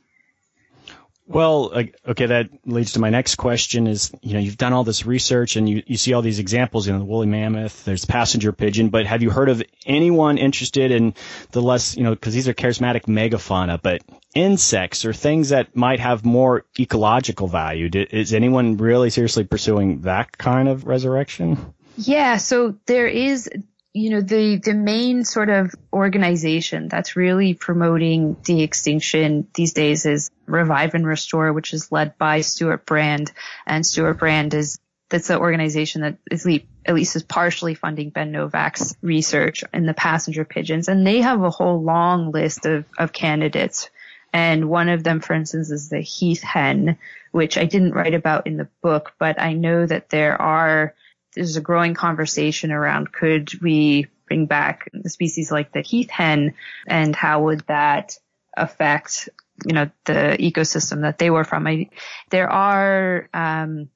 [1.26, 1.72] Well,
[2.06, 5.56] okay, that leads to my next question is, you know, you've done all this research
[5.56, 8.88] and you, you see all these examples, you know, the woolly mammoth, there's passenger pigeon,
[8.88, 11.14] but have you heard of anyone interested in
[11.52, 14.02] the less, you know, because these are charismatic megafauna, but
[14.34, 17.88] insects or things that might have more ecological value?
[17.92, 21.72] Is anyone really seriously pursuing that kind of resurrection?
[21.96, 23.48] Yeah, so there is
[23.94, 30.30] you know, the, the main sort of organization that's really promoting de-extinction these days is
[30.46, 33.32] Revive and Restore, which is led by Stewart Brand.
[33.66, 34.78] And Stewart Brand is,
[35.10, 36.46] that's the organization that is
[36.86, 40.88] at least is partially funding Ben Novak's research in the passenger pigeons.
[40.88, 43.90] And they have a whole long list of, of candidates.
[44.32, 46.96] And one of them, for instance, is the heath hen,
[47.30, 50.94] which I didn't write about in the book, but I know that there are
[51.34, 56.54] there's a growing conversation around could we bring back species like the heath hen
[56.86, 58.16] and how would that
[58.56, 59.28] affect
[59.66, 61.66] you know the ecosystem that they were from?
[61.66, 61.88] I,
[62.30, 63.88] there are um,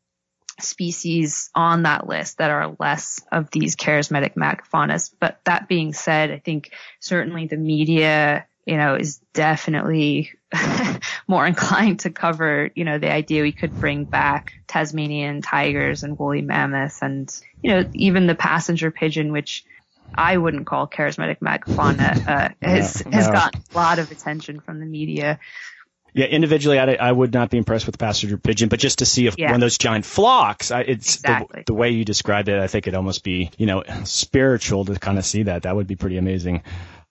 [0.60, 6.30] species on that list that are less of these charismatic megafaunas but that being said
[6.30, 10.32] i think certainly the media you know, is definitely
[11.28, 16.18] more inclined to cover, you know, the idea we could bring back Tasmanian tigers and
[16.18, 19.64] woolly mammoths and, you know, even the passenger pigeon, which
[20.12, 24.80] I wouldn't call charismatic megafauna, uh, has, no, has gotten a lot of attention from
[24.80, 25.38] the media.
[26.12, 29.06] Yeah, individually, I, I would not be impressed with the passenger pigeon, but just to
[29.06, 29.48] see if yeah.
[29.48, 31.60] one of those giant flocks, I, it's exactly.
[31.60, 32.58] the, the, way you described it.
[32.58, 35.64] I think it'd almost be, you know, spiritual to kind of see that.
[35.64, 36.62] That would be pretty amazing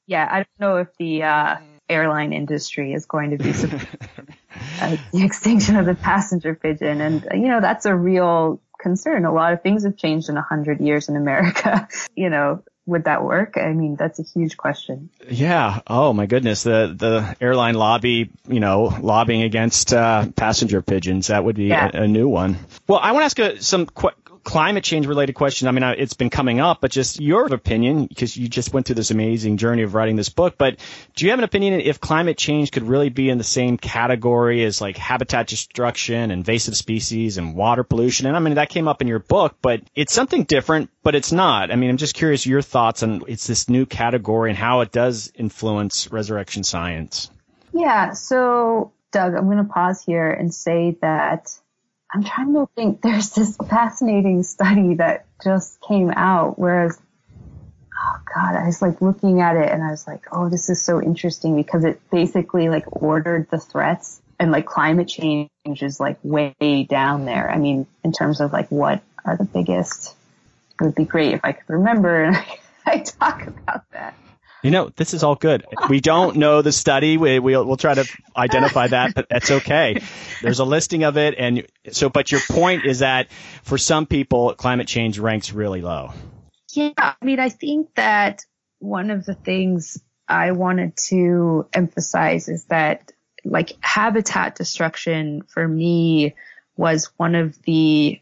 [0.07, 1.57] yeah, I don't know if the uh,
[1.89, 3.49] airline industry is going to be
[4.81, 9.25] uh, the extinction of the passenger pigeon, and uh, you know that's a real concern.
[9.25, 11.87] A lot of things have changed in a hundred years in America.
[12.15, 13.57] you know, would that work?
[13.57, 15.09] I mean, that's a huge question.
[15.27, 15.81] Yeah.
[15.87, 16.63] Oh my goodness.
[16.63, 21.27] The the airline lobby, you know, lobbying against uh, passenger pigeons.
[21.27, 21.89] That would be yeah.
[21.93, 22.57] a, a, new one.
[22.87, 24.09] Well, I want to ask a, some qu-
[24.45, 25.67] climate change related question.
[25.67, 28.95] I mean, it's been coming up, but just your opinion, because you just went through
[28.95, 30.55] this amazing journey of writing this book.
[30.57, 30.77] But
[31.15, 34.63] do you have an opinion if climate change could really be in the same category
[34.63, 38.27] as like habitat destruction, invasive species, and water pollution?
[38.27, 41.31] And I mean, that came up in your book, but it's something different, but it's
[41.31, 41.71] not.
[41.71, 44.91] I mean, I'm just curious your thoughts on it's this new category and how it
[44.91, 47.31] does influence resurrection science.
[47.73, 48.13] Yeah.
[48.13, 51.49] So, Doug, I'm going to pause here and say that
[52.13, 53.01] I'm trying to think.
[53.01, 56.99] There's this fascinating study that just came out, whereas,
[57.93, 60.81] oh god, I was like looking at it and I was like, oh, this is
[60.81, 66.17] so interesting because it basically like ordered the threats and like climate change is like
[66.23, 67.49] way down there.
[67.49, 70.15] I mean, in terms of like what are the biggest,
[70.79, 72.37] it would be great if I could remember and
[72.85, 74.15] I talk about that.
[74.63, 75.65] You know, this is all good.
[75.89, 77.17] We don't know the study.
[77.17, 80.01] We, we'll, we'll try to identify that, but that's okay.
[80.41, 81.35] There's a listing of it.
[81.37, 83.31] And so, but your point is that
[83.63, 86.13] for some people, climate change ranks really low.
[86.73, 86.93] Yeah.
[86.97, 88.41] I mean, I think that
[88.79, 93.11] one of the things I wanted to emphasize is that
[93.43, 96.33] like habitat destruction for me
[96.75, 98.19] was one of the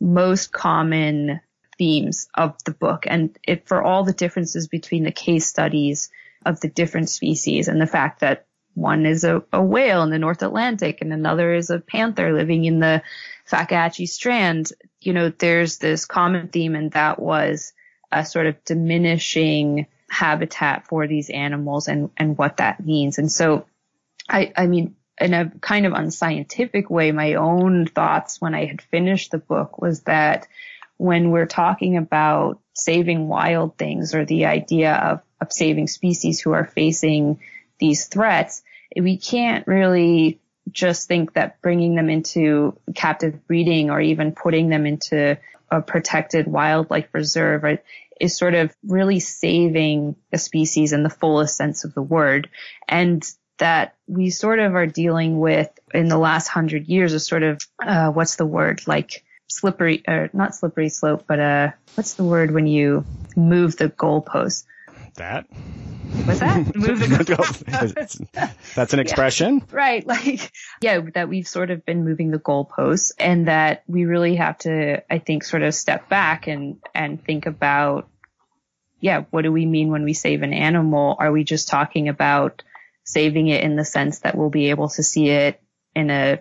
[0.00, 1.40] most common
[1.78, 6.10] themes of the book and it, for all the differences between the case studies
[6.44, 10.18] of the different species and the fact that one is a, a whale in the
[10.18, 13.02] North Atlantic and another is a panther living in the
[13.50, 14.70] Fakahatchee Strand.
[15.00, 17.72] You know, there's this common theme and that was
[18.12, 23.18] a sort of diminishing habitat for these animals and, and what that means.
[23.18, 23.66] And so
[24.28, 28.82] I, I mean, in a kind of unscientific way, my own thoughts when I had
[28.82, 30.46] finished the book was that
[30.98, 36.52] when we're talking about saving wild things or the idea of, of saving species who
[36.52, 37.40] are facing
[37.78, 38.62] these threats,
[38.98, 40.40] we can't really
[40.70, 45.38] just think that bringing them into captive breeding or even putting them into
[45.70, 47.64] a protected wildlife reserve
[48.20, 52.48] is sort of really saving a species in the fullest sense of the word.
[52.88, 53.24] And
[53.58, 57.60] that we sort of are dealing with in the last hundred years is sort of,
[57.82, 58.82] uh, what's the word?
[58.86, 63.04] Like slippery, or not slippery slope, but, uh, what's the word when you
[63.36, 64.64] move the goalpost?
[65.16, 65.46] That.
[66.24, 66.56] What's that?
[66.76, 68.26] Move the goalpost.
[68.74, 69.62] That's an expression.
[69.68, 70.06] Yeah, right.
[70.16, 74.58] Like, yeah, that we've sort of been moving the goalposts and that we really have
[74.58, 78.08] to, I think, sort of step back and, and think about,
[79.00, 81.16] yeah, what do we mean when we save an animal?
[81.18, 82.62] Are we just talking about
[83.04, 85.60] saving it in the sense that we'll be able to see it
[85.94, 86.40] in a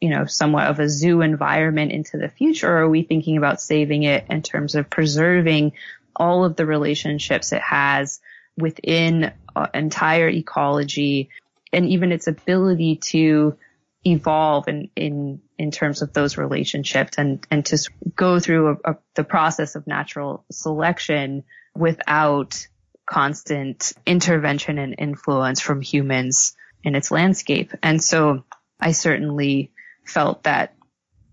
[0.00, 3.60] you know somewhat of a zoo environment into the future or are we thinking about
[3.60, 5.72] saving it in terms of preserving
[6.16, 8.20] all of the relationships it has
[8.56, 11.28] within uh, entire ecology
[11.72, 13.56] and even its ability to
[14.04, 17.78] evolve in in in terms of those relationships and and to
[18.16, 21.44] go through a, a, the process of natural selection
[21.74, 22.66] without
[23.10, 26.54] constant intervention and influence from humans
[26.84, 27.72] in its landscape.
[27.82, 28.44] And so
[28.80, 29.72] I certainly
[30.04, 30.74] felt that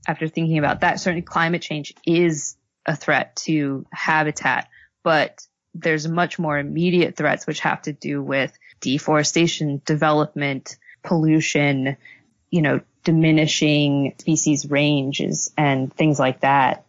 [0.08, 4.70] after thinking about that, certainly climate change is a threat to habitat,
[5.04, 11.98] but there's much more immediate threats which have to do with deforestation, development, pollution,
[12.50, 16.86] you know, diminishing species ranges and things like that.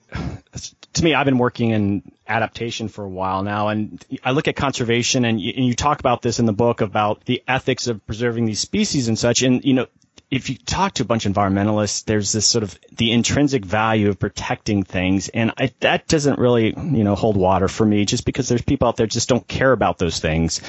[0.94, 3.68] To me, I've been working in adaptation for a while now.
[3.68, 6.80] And I look at conservation and you, and you talk about this in the book
[6.80, 9.42] about the ethics of preserving these species and such.
[9.42, 9.86] And, you know,
[10.30, 14.08] if you talk to a bunch of environmentalists, there's this sort of the intrinsic value
[14.08, 18.04] of protecting things, and I, that doesn't really, you know, hold water for me.
[18.04, 20.60] Just because there's people out there just don't care about those things,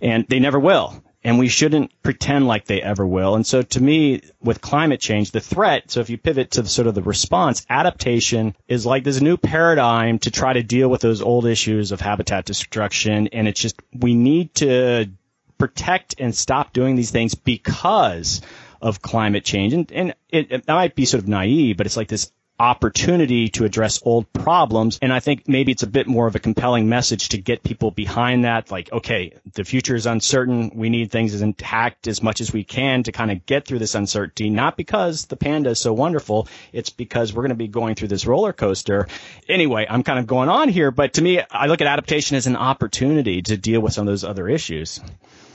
[0.00, 3.34] and they never will and we shouldn't pretend like they ever will.
[3.34, 6.86] And so to me, with climate change, the threat, so if you pivot to sort
[6.86, 11.22] of the response, adaptation is like this new paradigm to try to deal with those
[11.22, 13.26] old issues of habitat destruction.
[13.32, 15.10] And it's just, we need to
[15.58, 18.40] protect and stop doing these things because
[18.80, 19.72] of climate change.
[19.72, 23.64] And, and it, it, might be sort of naive, but it's like this opportunity to
[23.64, 24.98] address old problems.
[25.02, 27.90] And I think maybe it's a bit more of a compelling message to get people
[27.90, 28.70] behind that.
[28.70, 30.70] Like, okay, the future is uncertain.
[30.74, 33.80] We need things as intact as much as we can to kind of get through
[33.80, 34.48] this uncertainty.
[34.48, 36.48] Not because the panda is so wonderful.
[36.72, 39.06] It's because we're going to be going through this roller coaster.
[39.48, 42.46] Anyway, I'm kind of going on here, but to me, I look at adaptation as
[42.46, 45.00] an opportunity to deal with some of those other issues.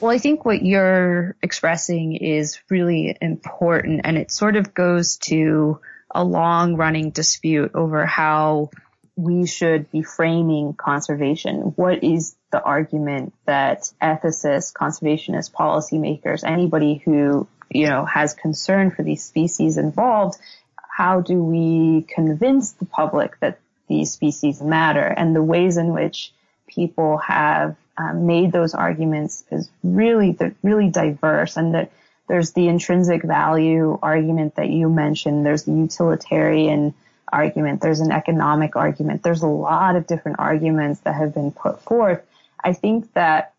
[0.02, 5.80] Well, I think what you're expressing is really important and it sort of goes to
[6.10, 8.72] a long running dispute over how
[9.16, 11.74] we should be framing conservation.
[11.76, 19.04] What is the argument that ethicists, conservationists, policymakers, anybody who, you know, has concern for
[19.04, 20.40] these species involved,
[20.76, 25.06] how do we convince the public that these species matter?
[25.06, 26.34] And the ways in which
[26.68, 31.92] people have um, made those arguments is really, really diverse and that
[32.28, 35.46] there's the intrinsic value argument that you mentioned.
[35.46, 36.94] There's the utilitarian
[37.32, 37.82] argument.
[37.82, 39.24] There's an economic argument.
[39.24, 42.22] There's a lot of different arguments that have been put forth.
[42.64, 43.54] I think that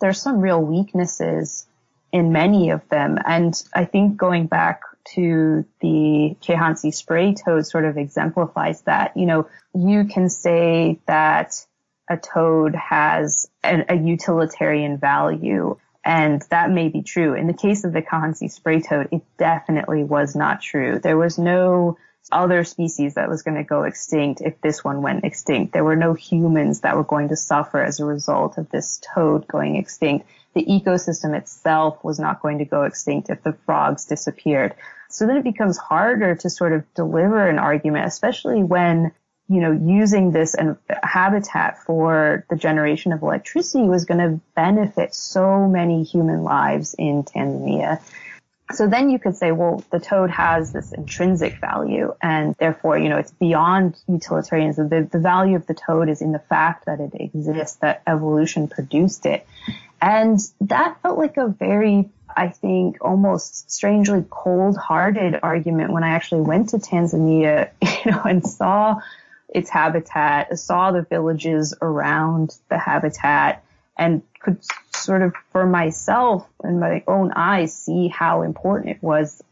[0.00, 1.66] there's some real weaknesses
[2.12, 3.18] in many of them.
[3.24, 4.82] And I think going back
[5.14, 9.16] to the Kihansi spray toad sort of exemplifies that.
[9.16, 11.66] You know, you can say that
[12.08, 17.34] a toad has a, a utilitarian value and that may be true.
[17.34, 20.98] In the case of the Kihansi spray toad, it definitely was not true.
[20.98, 21.96] There was no
[22.30, 25.72] other species that was going to go extinct if this one went extinct.
[25.72, 29.46] There were no humans that were going to suffer as a result of this toad
[29.46, 30.26] going extinct.
[30.54, 34.74] The ecosystem itself was not going to go extinct if the frogs disappeared.
[35.08, 39.12] So then it becomes harder to sort of deliver an argument, especially when
[39.48, 45.14] you know, using this and habitat for the generation of electricity was going to benefit
[45.14, 48.00] so many human lives in Tanzania.
[48.72, 53.10] So then you could say, well, the toad has this intrinsic value and therefore, you
[53.10, 54.88] know, it's beyond utilitarianism.
[54.88, 58.68] The, the value of the toad is in the fact that it exists, that evolution
[58.68, 59.46] produced it.
[60.00, 66.42] And that felt like a very I think, almost strangely cold-hearted argument when I actually
[66.42, 67.70] went to Tanzania,
[68.04, 69.00] you know, and saw
[69.54, 73.64] its habitat, saw the villages around the habitat,
[73.96, 74.58] and could
[74.94, 79.42] sort of for myself and my own eyes see how important it was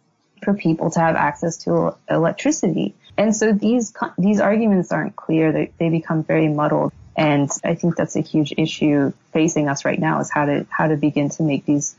[0.43, 2.95] for people to have access to electricity.
[3.17, 6.93] And so these these arguments aren't clear; they they become very muddled.
[7.17, 10.89] And I think that's a huge issue facing us right now is how to how
[10.89, 11.95] to begin to make these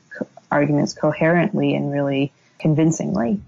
[0.49, 3.39] arguments coherently and really convincingly.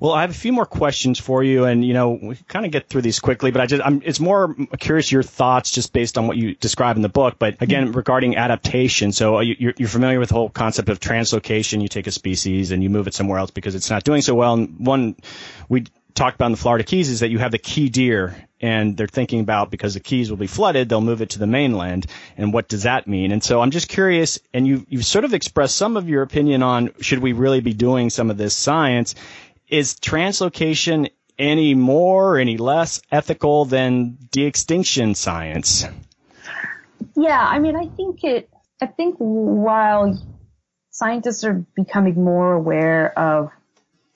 [0.00, 2.72] Well, I have a few more questions for you, and you know we kind of
[2.72, 6.18] get through these quickly, but I just I'm it's more curious your thoughts just based
[6.18, 7.36] on what you describe in the book.
[7.38, 7.96] But again, mm-hmm.
[7.96, 11.80] regarding adaptation, so you're, you're familiar with the whole concept of translocation.
[11.80, 14.34] You take a species and you move it somewhere else because it's not doing so
[14.34, 14.54] well.
[14.54, 15.16] And one
[15.68, 15.84] we
[16.14, 19.06] talked about in the Florida Keys is that you have the key deer and they're
[19.06, 22.06] thinking about because the keys will be flooded, they'll move it to the mainland.
[22.38, 23.30] And what does that mean?
[23.30, 26.62] And so I'm just curious, and you, you've sort of expressed some of your opinion
[26.62, 29.16] on should we really be doing some of this science?
[29.74, 35.84] Is translocation any more, or any less ethical than de-extinction science?
[37.16, 38.48] Yeah, I mean, I think it,
[38.80, 40.16] I think while
[40.90, 43.50] scientists are becoming more aware of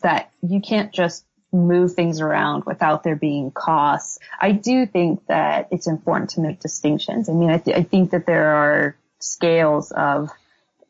[0.01, 4.21] that you can't just move things around without there being costs.
[4.41, 7.29] I do think that it's important to make distinctions.
[7.29, 10.31] I mean, I, th- I think that there are scales of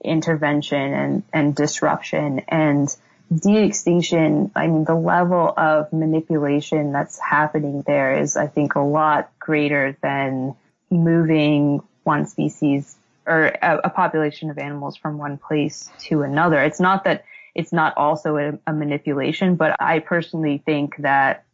[0.05, 2.95] intervention and, and disruption and
[3.35, 4.51] de-extinction.
[4.55, 9.97] I mean, the level of manipulation that's happening there is, I think, a lot greater
[10.03, 10.55] than
[10.91, 16.63] moving one species or a, a population of animals from one place to another.
[16.63, 17.25] It's not that
[17.55, 21.45] it's not also a, a manipulation, but I personally think that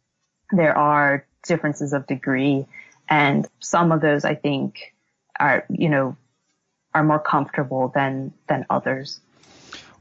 [0.51, 2.65] there are differences of degree
[3.09, 4.93] and some of those I think
[5.39, 6.15] are, you know,
[6.93, 9.19] are more comfortable than, than others.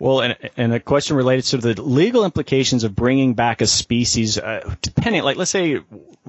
[0.04, 4.36] Well, and, and a question related to the legal implications of bringing back a species,
[4.36, 5.80] uh, depending, like let's say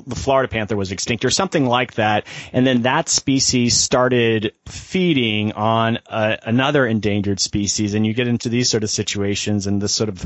[0.07, 5.51] the Florida panther was extinct or something like that, and then that species started feeding
[5.51, 9.93] on uh, another endangered species, and you get into these sort of situations and this
[9.93, 10.25] sort of,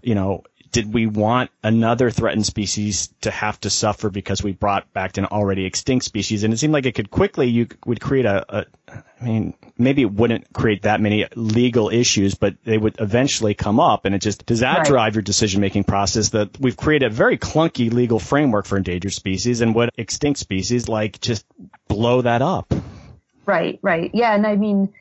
[0.00, 0.42] you know,
[0.72, 5.26] did we want another threatened species to have to suffer because we brought back an
[5.26, 6.44] already extinct species?
[6.44, 8.66] And it seemed like it could quickly, you would create a, a
[9.20, 13.78] I mean, maybe it wouldn't create that many legal issues, but they would eventually come
[13.78, 14.06] up.
[14.06, 14.86] And it just, does that right.
[14.86, 19.12] drive your decision making process that we've created a very clunky legal framework for endangered
[19.12, 21.44] species and what extinct species like just
[21.86, 22.72] blow that up?
[23.44, 24.10] Right, right.
[24.14, 24.34] Yeah.
[24.34, 24.92] And I mean,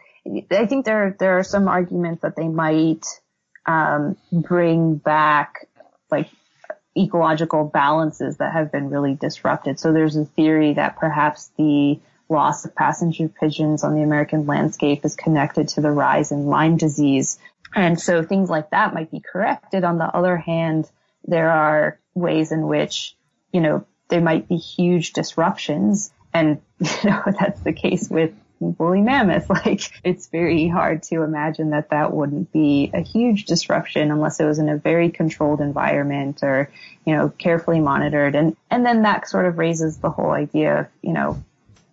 [0.51, 3.05] I think there, there are some arguments that they might,
[3.65, 5.67] um, bring back
[6.09, 6.29] like
[6.97, 9.79] ecological balances that have been really disrupted.
[9.79, 11.99] So there's a theory that perhaps the
[12.29, 16.77] loss of passenger pigeons on the American landscape is connected to the rise in Lyme
[16.77, 17.37] disease.
[17.75, 19.83] And so things like that might be corrected.
[19.83, 20.89] On the other hand,
[21.25, 23.15] there are ways in which,
[23.51, 26.11] you know, there might be huge disruptions.
[26.33, 29.49] And, you know, that's the case with woolly mammoth.
[29.61, 34.45] Like it's very hard to imagine that that wouldn't be a huge disruption unless it
[34.45, 36.71] was in a very controlled environment or,
[37.05, 38.35] you know, carefully monitored.
[38.35, 41.43] And, and then that sort of raises the whole idea of, you know,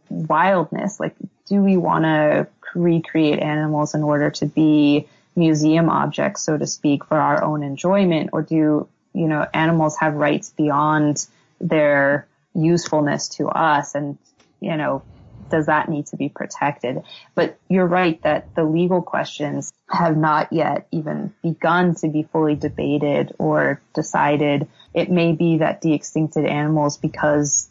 [0.09, 1.01] wildness.
[1.01, 1.15] Like,
[1.47, 7.05] do we want to recreate animals in order to be museum objects, so to speak,
[7.05, 8.31] for our own enjoyment?
[8.33, 11.27] Or do, you know, animals have rights beyond
[11.61, 13.95] their usefulness to us?
[13.95, 14.19] And,
[14.61, 15.03] you know,
[15.51, 17.03] does that need to be protected?
[17.35, 22.55] But you're right that the legal questions have not yet even begun to be fully
[22.55, 24.69] debated or decided.
[24.95, 27.69] It may be that de-extincted animals, because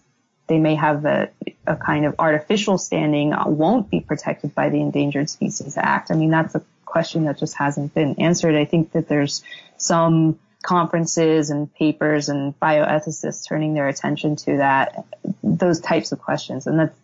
[0.47, 1.29] they may have a,
[1.65, 6.09] a kind of artificial standing, won't be protected by the Endangered Species Act.
[6.09, 8.55] I mean, that's a question that just hasn't been answered.
[8.55, 9.43] I think that there's
[9.75, 15.05] some conferences and papers and bioethicists turning their attention to that,
[15.43, 16.65] those types of questions.
[16.65, 16.97] And that's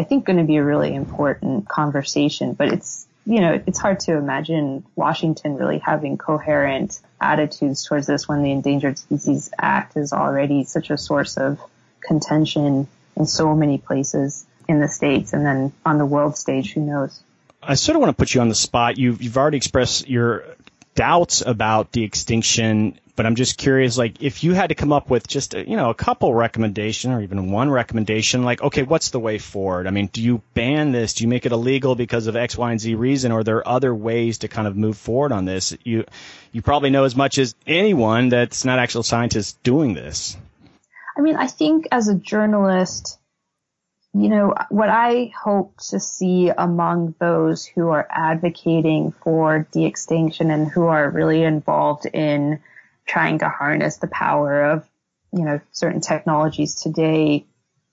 [0.00, 4.00] I think going to be a really important conversation, but it's, you know, it's hard
[4.00, 10.14] to imagine Washington really having coherent attitudes towards this when the Endangered Species Act is
[10.14, 11.60] already such a source of
[12.00, 16.80] contention in so many places in the States and then on the world stage, who
[16.80, 17.20] knows?
[17.62, 18.96] I sort of want to put you on the spot.
[18.96, 20.46] You've, you've already expressed your
[20.94, 25.28] doubts about de-extinction but I'm just curious, like, if you had to come up with
[25.28, 29.20] just, a, you know, a couple recommendation or even one recommendation, like, okay, what's the
[29.20, 29.86] way forward?
[29.86, 31.12] I mean, do you ban this?
[31.12, 33.30] Do you make it illegal because of X, Y, and Z reason?
[33.30, 35.76] Or are there other ways to kind of move forward on this?
[35.84, 36.06] You,
[36.50, 40.34] you probably know as much as anyone that's not actual scientists doing this.
[41.14, 43.18] I mean, I think as a journalist,
[44.14, 50.68] you know, what I hope to see among those who are advocating for de-extinction and
[50.68, 52.60] who are really involved in
[53.06, 54.88] trying to harness the power of,
[55.32, 57.46] you know, certain technologies today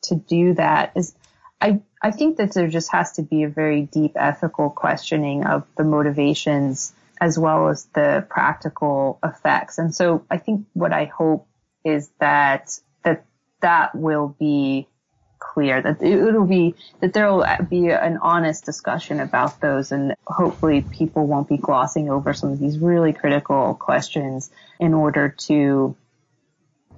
[0.04, 1.16] to do that is
[1.60, 5.66] I, I think that there just has to be a very deep ethical questioning of
[5.76, 9.80] the motivations as well as the practical effects.
[9.80, 11.48] And so I think what I hope
[11.84, 13.26] is that, that
[13.62, 14.88] that will be
[15.40, 20.82] clear that it'll be that there will be an honest discussion about those and hopefully
[20.82, 25.96] people won't be glossing over some of these really critical questions in order to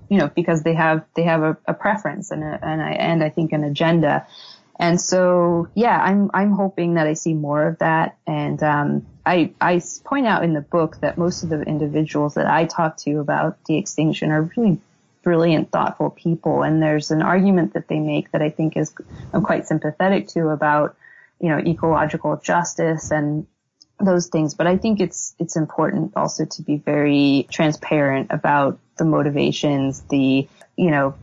[0.10, 3.24] you know because they have they have a, a preference and a, and I and
[3.24, 4.28] I think an agenda.
[4.78, 8.18] And so yeah I'm I'm hoping that I see more of that.
[8.26, 12.48] And um, I I point out in the book that most of the individuals that
[12.48, 14.80] I talk to about de-extinction are really
[15.30, 16.64] brilliant, thoughtful people.
[16.64, 18.96] And there's an argument that they make that I think is
[19.32, 20.96] I'm quite sympathetic to about,
[21.40, 23.46] you know, ecological justice and
[24.00, 24.56] those things.
[24.56, 30.48] But I think it's, it's important also to be very transparent about the motivations, the,
[30.76, 31.14] you know,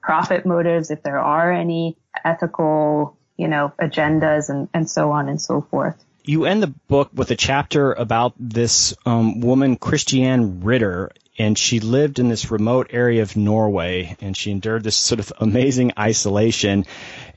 [0.00, 5.42] profit motives, if there are any ethical, you know, agendas and, and so on and
[5.42, 5.96] so forth.
[6.22, 11.10] You end the book with a chapter about this um, woman, Christiane Ritter,
[11.40, 15.32] and she lived in this remote area of Norway and she endured this sort of
[15.40, 16.84] amazing isolation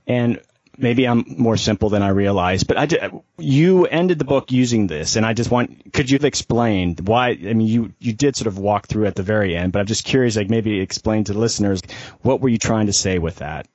[0.06, 0.41] and
[0.78, 5.16] maybe I'm more simple than I realized, but I you ended the book using this,
[5.16, 7.30] and I just want could you have explained why?
[7.30, 9.86] I mean, you you did sort of walk through at the very end, but I'm
[9.86, 11.82] just curious, like maybe explain to listeners
[12.22, 13.68] what were you trying to say with that?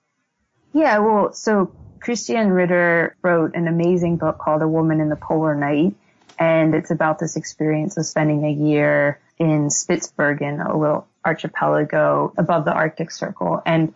[0.73, 5.55] Yeah, well, so Christiane Ritter wrote an amazing book called A Woman in the Polar
[5.55, 5.95] Night,
[6.39, 12.65] and it's about this experience of spending a year in Spitsbergen, a little archipelago above
[12.65, 13.63] the Arctic Circle.
[13.67, 13.95] And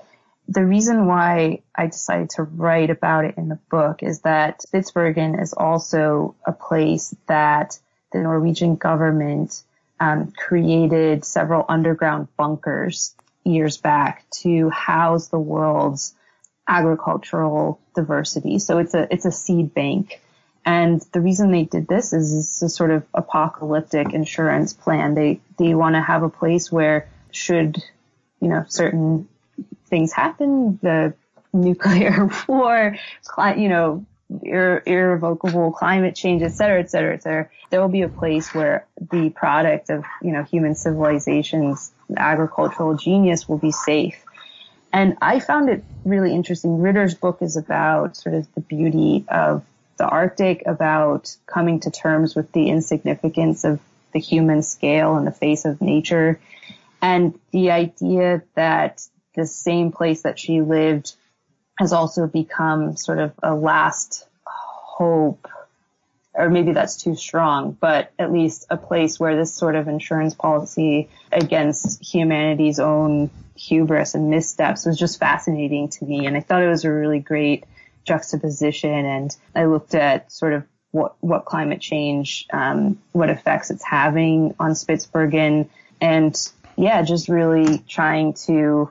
[0.49, 5.41] the reason why I decided to write about it in the book is that Spitsbergen
[5.41, 7.79] is also a place that
[8.13, 9.63] the Norwegian government
[10.01, 13.15] um, created several underground bunkers
[13.45, 16.15] years back to house the world's
[16.69, 18.59] agricultural diversity.
[18.59, 20.21] So it's a it's a seed bank
[20.65, 25.15] and the reason they did this is it's a sort of apocalyptic insurance plan.
[25.15, 27.83] They they want to have a place where should
[28.41, 29.29] you know certain
[29.87, 31.15] things happen, the
[31.53, 32.97] nuclear war,
[33.57, 34.07] you know,
[34.43, 37.49] ir- irrevocable climate change, et cetera, et cetera, et cetera.
[37.71, 43.49] There will be a place where the product of you know human civilization's agricultural genius
[43.49, 44.23] will be safe.
[44.93, 46.81] And I found it really interesting.
[46.81, 49.65] Ritter's book is about sort of the beauty of
[49.97, 53.81] the Arctic about coming to terms with the insignificance of
[54.13, 56.41] the human scale in the face of nature.
[57.01, 61.15] And the idea that the same place that she lived
[61.79, 65.49] has also become sort of a last hope,
[66.35, 70.35] or maybe that's too strong, but at least a place where this sort of insurance
[70.35, 76.27] policy against humanity's own hubris and missteps was just fascinating to me.
[76.27, 77.65] And I thought it was a really great
[78.05, 83.85] juxtaposition and I looked at sort of what, what climate change, um, what effects it's
[83.85, 85.69] having on Spitsbergen
[86.01, 88.91] and yeah, just really trying to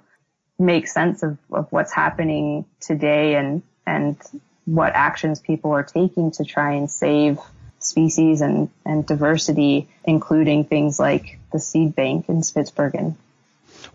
[0.57, 4.17] make sense of, of what's happening today and, and
[4.65, 7.39] what actions people are taking to try and save
[7.79, 13.15] species and, and diversity, including things like the seed bank in Spitsbergen.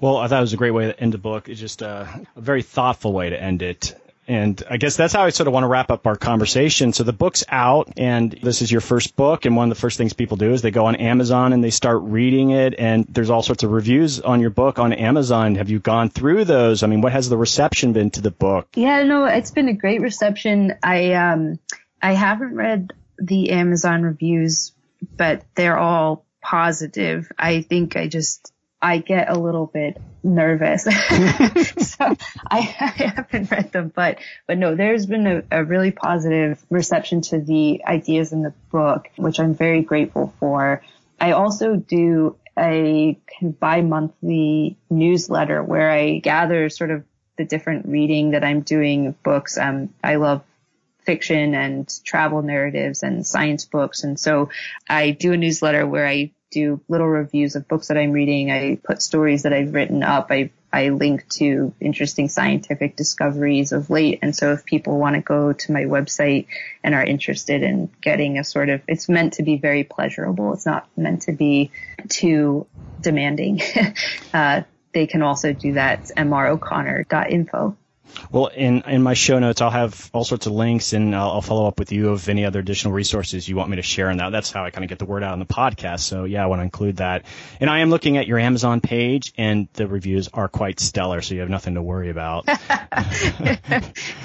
[0.01, 1.49] Well, I thought it was a great way to end the book.
[1.49, 3.95] It's just a, a very thoughtful way to end it.
[4.29, 6.93] And I guess that's how I sort of want to wrap up our conversation.
[6.93, 9.45] So the book's out and this is your first book.
[9.45, 11.71] And one of the first things people do is they go on Amazon and they
[11.71, 12.75] start reading it.
[12.79, 15.55] And there's all sorts of reviews on your book on Amazon.
[15.55, 16.83] Have you gone through those?
[16.83, 18.69] I mean, what has the reception been to the book?
[18.75, 20.75] Yeah, no, it's been a great reception.
[20.83, 21.59] I, um,
[22.03, 24.73] I haven't read the Amazon reviews,
[25.17, 27.31] but they're all positive.
[27.39, 30.85] I think I just, I get a little bit nervous.
[31.79, 32.17] so
[32.47, 37.41] I, haven't read them, but, but no, there's been a, a, really positive reception to
[37.41, 40.83] the ideas in the book, which I'm very grateful for.
[41.19, 47.05] I also do a bi-monthly newsletter where I gather sort of
[47.37, 49.59] the different reading that I'm doing books.
[49.59, 50.43] Um, I love
[51.05, 54.03] fiction and travel narratives and science books.
[54.03, 54.51] And so
[54.89, 58.51] I do a newsletter where I do little reviews of books that I'm reading.
[58.51, 60.29] I put stories that I've written up.
[60.31, 64.21] I, I link to interesting scientific discoveries of late.
[64.23, 66.47] And so if people want to go to my website
[66.83, 70.53] and are interested in getting a sort of, it's meant to be very pleasurable.
[70.53, 71.71] It's not meant to be
[72.09, 72.67] too
[73.01, 73.61] demanding.
[74.35, 77.77] uh, they can also do that at mroconnor.info.
[78.31, 81.43] Well, in in my show notes, I'll have all sorts of links, and I'll, I'll,
[81.43, 84.09] follow up with you of any other additional resources you want me to share.
[84.09, 86.01] And that that's how I kind of get the word out on the podcast.
[86.01, 87.25] So yeah, I want to include that.
[87.61, 91.21] And I am looking at your Amazon page, and the reviews are quite stellar.
[91.21, 92.47] So you have nothing to worry about.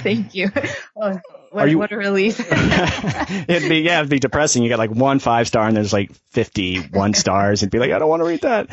[0.04, 0.50] Thank you.
[0.96, 1.20] Oh,
[1.52, 2.40] what, you, what a relief.
[2.52, 4.64] it'd be yeah, it'd be depressing.
[4.64, 7.92] You get like one five star, and there's like fifty one stars, and be like,
[7.92, 8.70] I don't want to read that.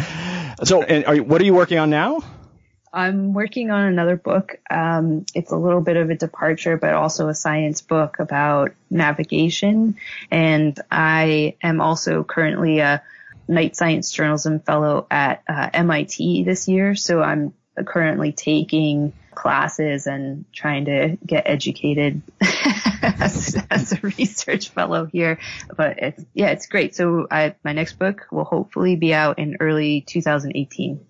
[0.65, 2.21] So, and are you, what are you working on now?
[2.99, 4.59] I'm working on another book.
[4.69, 9.99] Um, it's a little bit of a departure, but also a science book about navigation.
[10.33, 13.01] And I am also currently a
[13.47, 16.97] Knight Science Journalism Fellow at uh, MIT this year.
[16.97, 17.55] So I'm
[17.87, 25.39] currently taking classes and trying to get educated as, as, a research fellow here.
[25.77, 26.97] But it's, yeah, it's great.
[26.97, 31.07] So I, my next book will hopefully be out in early 2018.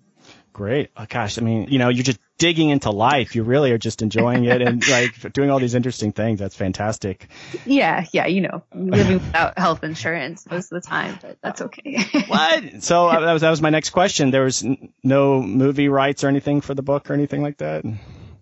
[0.59, 0.89] Great.
[0.97, 3.33] Oh, gosh, I mean, you know, you're just digging into life.
[3.33, 6.37] You really are just enjoying it and like doing all these interesting things.
[6.37, 7.29] That's fantastic.
[7.65, 12.03] Yeah, yeah, you know, living without health insurance most of the time, but that's okay.
[12.27, 12.83] what?
[12.83, 14.31] So uh, that was that was my next question.
[14.31, 17.85] There was n- no movie rights or anything for the book or anything like that.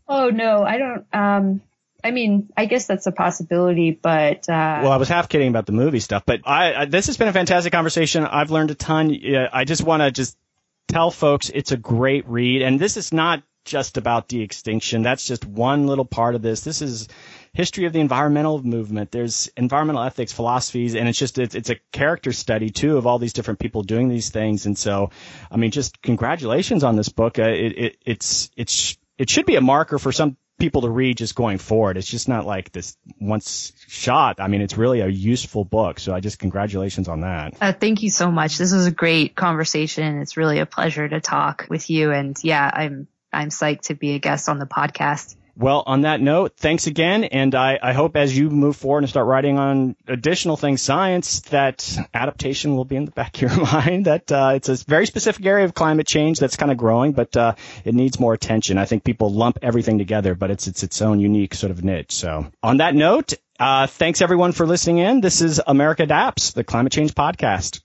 [0.08, 1.06] Oh no, I don't.
[1.14, 1.62] Um,
[2.04, 5.68] I mean, I guess that's a possibility, but uh, well, I was half kidding about
[5.68, 8.26] the movie stuff, but I, I this has been a fantastic conversation.
[8.26, 9.16] I've learned a ton.
[9.54, 10.36] I just want to just
[10.88, 12.62] tell folks it's a great read.
[12.62, 15.04] And this is not just about de-extinction.
[15.04, 16.62] That's just one little part of this.
[16.62, 17.08] This is
[17.54, 19.12] history of the environmental movement.
[19.12, 23.20] There's environmental ethics, philosophies, and it's just it's, it's, a character study too of all
[23.20, 24.66] these different people doing these things.
[24.66, 25.12] And so,
[25.52, 27.40] I mean, just congratulations on this book.
[27.40, 31.18] Uh, it, it, it's it's it should be a marker for some people to read
[31.18, 31.98] just going forward.
[31.98, 34.40] It's just not like this once shot.
[34.40, 36.00] I mean, it's really a useful book.
[36.00, 37.56] So I just congratulations on that.
[37.62, 38.58] Uh, thank you so much.
[38.58, 40.22] This was a great conversation.
[40.22, 42.12] It's really a pleasure to talk with you.
[42.12, 45.36] And yeah, I'm, I'm psyched to be a guest on the podcast.
[45.60, 47.24] Well, on that note, thanks again.
[47.24, 51.40] And I, I hope as you move forward and start writing on additional things, science,
[51.50, 54.06] that adaptation will be in the back of your mind.
[54.06, 57.36] That uh, it's a very specific area of climate change that's kind of growing, but
[57.36, 58.78] uh, it needs more attention.
[58.78, 62.12] I think people lump everything together, but it's it's its own unique sort of niche.
[62.12, 65.22] So on that note, uh, thanks everyone for listening in.
[65.22, 67.82] This is America Adapts, the climate change podcast.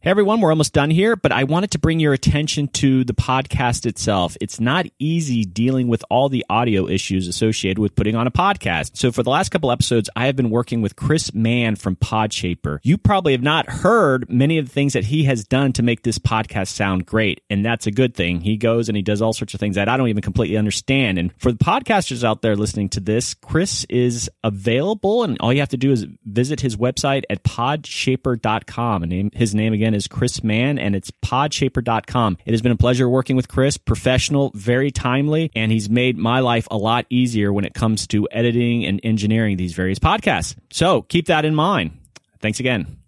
[0.00, 3.14] Hey everyone, we're almost done here, but I wanted to bring your attention to the
[3.14, 4.36] podcast itself.
[4.40, 8.96] It's not easy dealing with all the audio issues associated with putting on a podcast.
[8.96, 12.78] So for the last couple episodes, I have been working with Chris Mann from Podshaper.
[12.84, 16.04] You probably have not heard many of the things that he has done to make
[16.04, 18.42] this podcast sound great, and that's a good thing.
[18.42, 21.18] He goes and he does all sorts of things that I don't even completely understand.
[21.18, 25.58] And for the podcasters out there listening to this, Chris is available, and all you
[25.58, 29.02] have to do is visit his website at podshaper.com.
[29.02, 32.36] And his name again again is Chris Mann, and it's podshaper.com.
[32.44, 36.40] It has been a pleasure working with Chris, professional, very timely, and he's made my
[36.40, 40.56] life a lot easier when it comes to editing and engineering these various podcasts.
[40.70, 41.92] So keep that in mind.
[42.40, 42.98] Thanks again.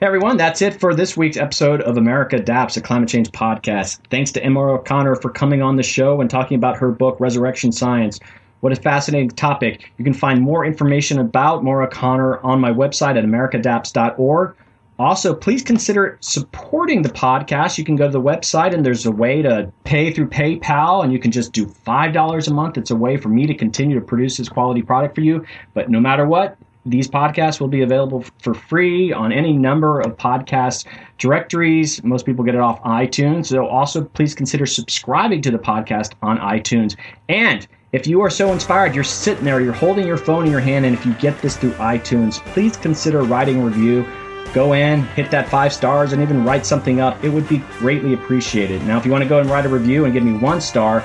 [0.00, 3.98] Hey everyone, that's it for this week's episode of America Adapts, a climate change podcast.
[4.08, 7.72] Thanks to Emma O'Connor for coming on the show and talking about her book, Resurrection
[7.72, 8.18] Science.
[8.60, 9.92] What a fascinating topic.
[9.98, 14.56] You can find more information about Maura O'Connor on my website at americadapts.org.
[15.00, 17.78] Also, please consider supporting the podcast.
[17.78, 21.10] You can go to the website and there's a way to pay through PayPal and
[21.10, 22.76] you can just do $5 a month.
[22.76, 25.42] It's a way for me to continue to produce this quality product for you.
[25.72, 30.18] But no matter what, these podcasts will be available for free on any number of
[30.18, 30.84] podcast
[31.16, 32.04] directories.
[32.04, 33.46] Most people get it off iTunes.
[33.46, 36.94] So also please consider subscribing to the podcast on iTunes.
[37.30, 40.60] And if you are so inspired, you're sitting there, you're holding your phone in your
[40.60, 44.06] hand, and if you get this through iTunes, please consider writing a review
[44.52, 47.22] go in, hit that five stars, and even write something up.
[47.24, 48.82] It would be greatly appreciated.
[48.84, 51.04] Now, if you want to go and write a review and give me one star,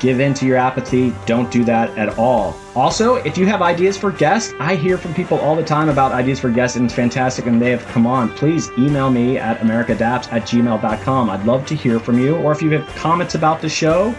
[0.00, 1.12] give in to your apathy.
[1.26, 2.56] Don't do that at all.
[2.74, 6.12] Also, if you have ideas for guests, I hear from people all the time about
[6.12, 8.28] ideas for guests, and it's fantastic, and they have come on.
[8.36, 11.30] Please email me at americadapts at gmail.com.
[11.30, 12.36] I'd love to hear from you.
[12.36, 14.14] Or if you have comments about the show,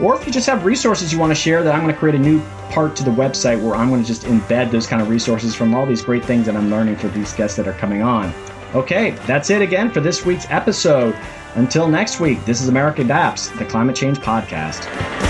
[0.00, 2.14] or if you just have resources you want to share, that I'm going to create
[2.14, 5.08] a new part to the website where I'm going to just embed those kind of
[5.08, 8.02] resources from all these great things that I'm learning for these guests that are coming
[8.02, 8.32] on.
[8.74, 11.16] Okay, that's it again for this week's episode.
[11.56, 15.29] Until next week, this is America Adapts, the Climate Change Podcast.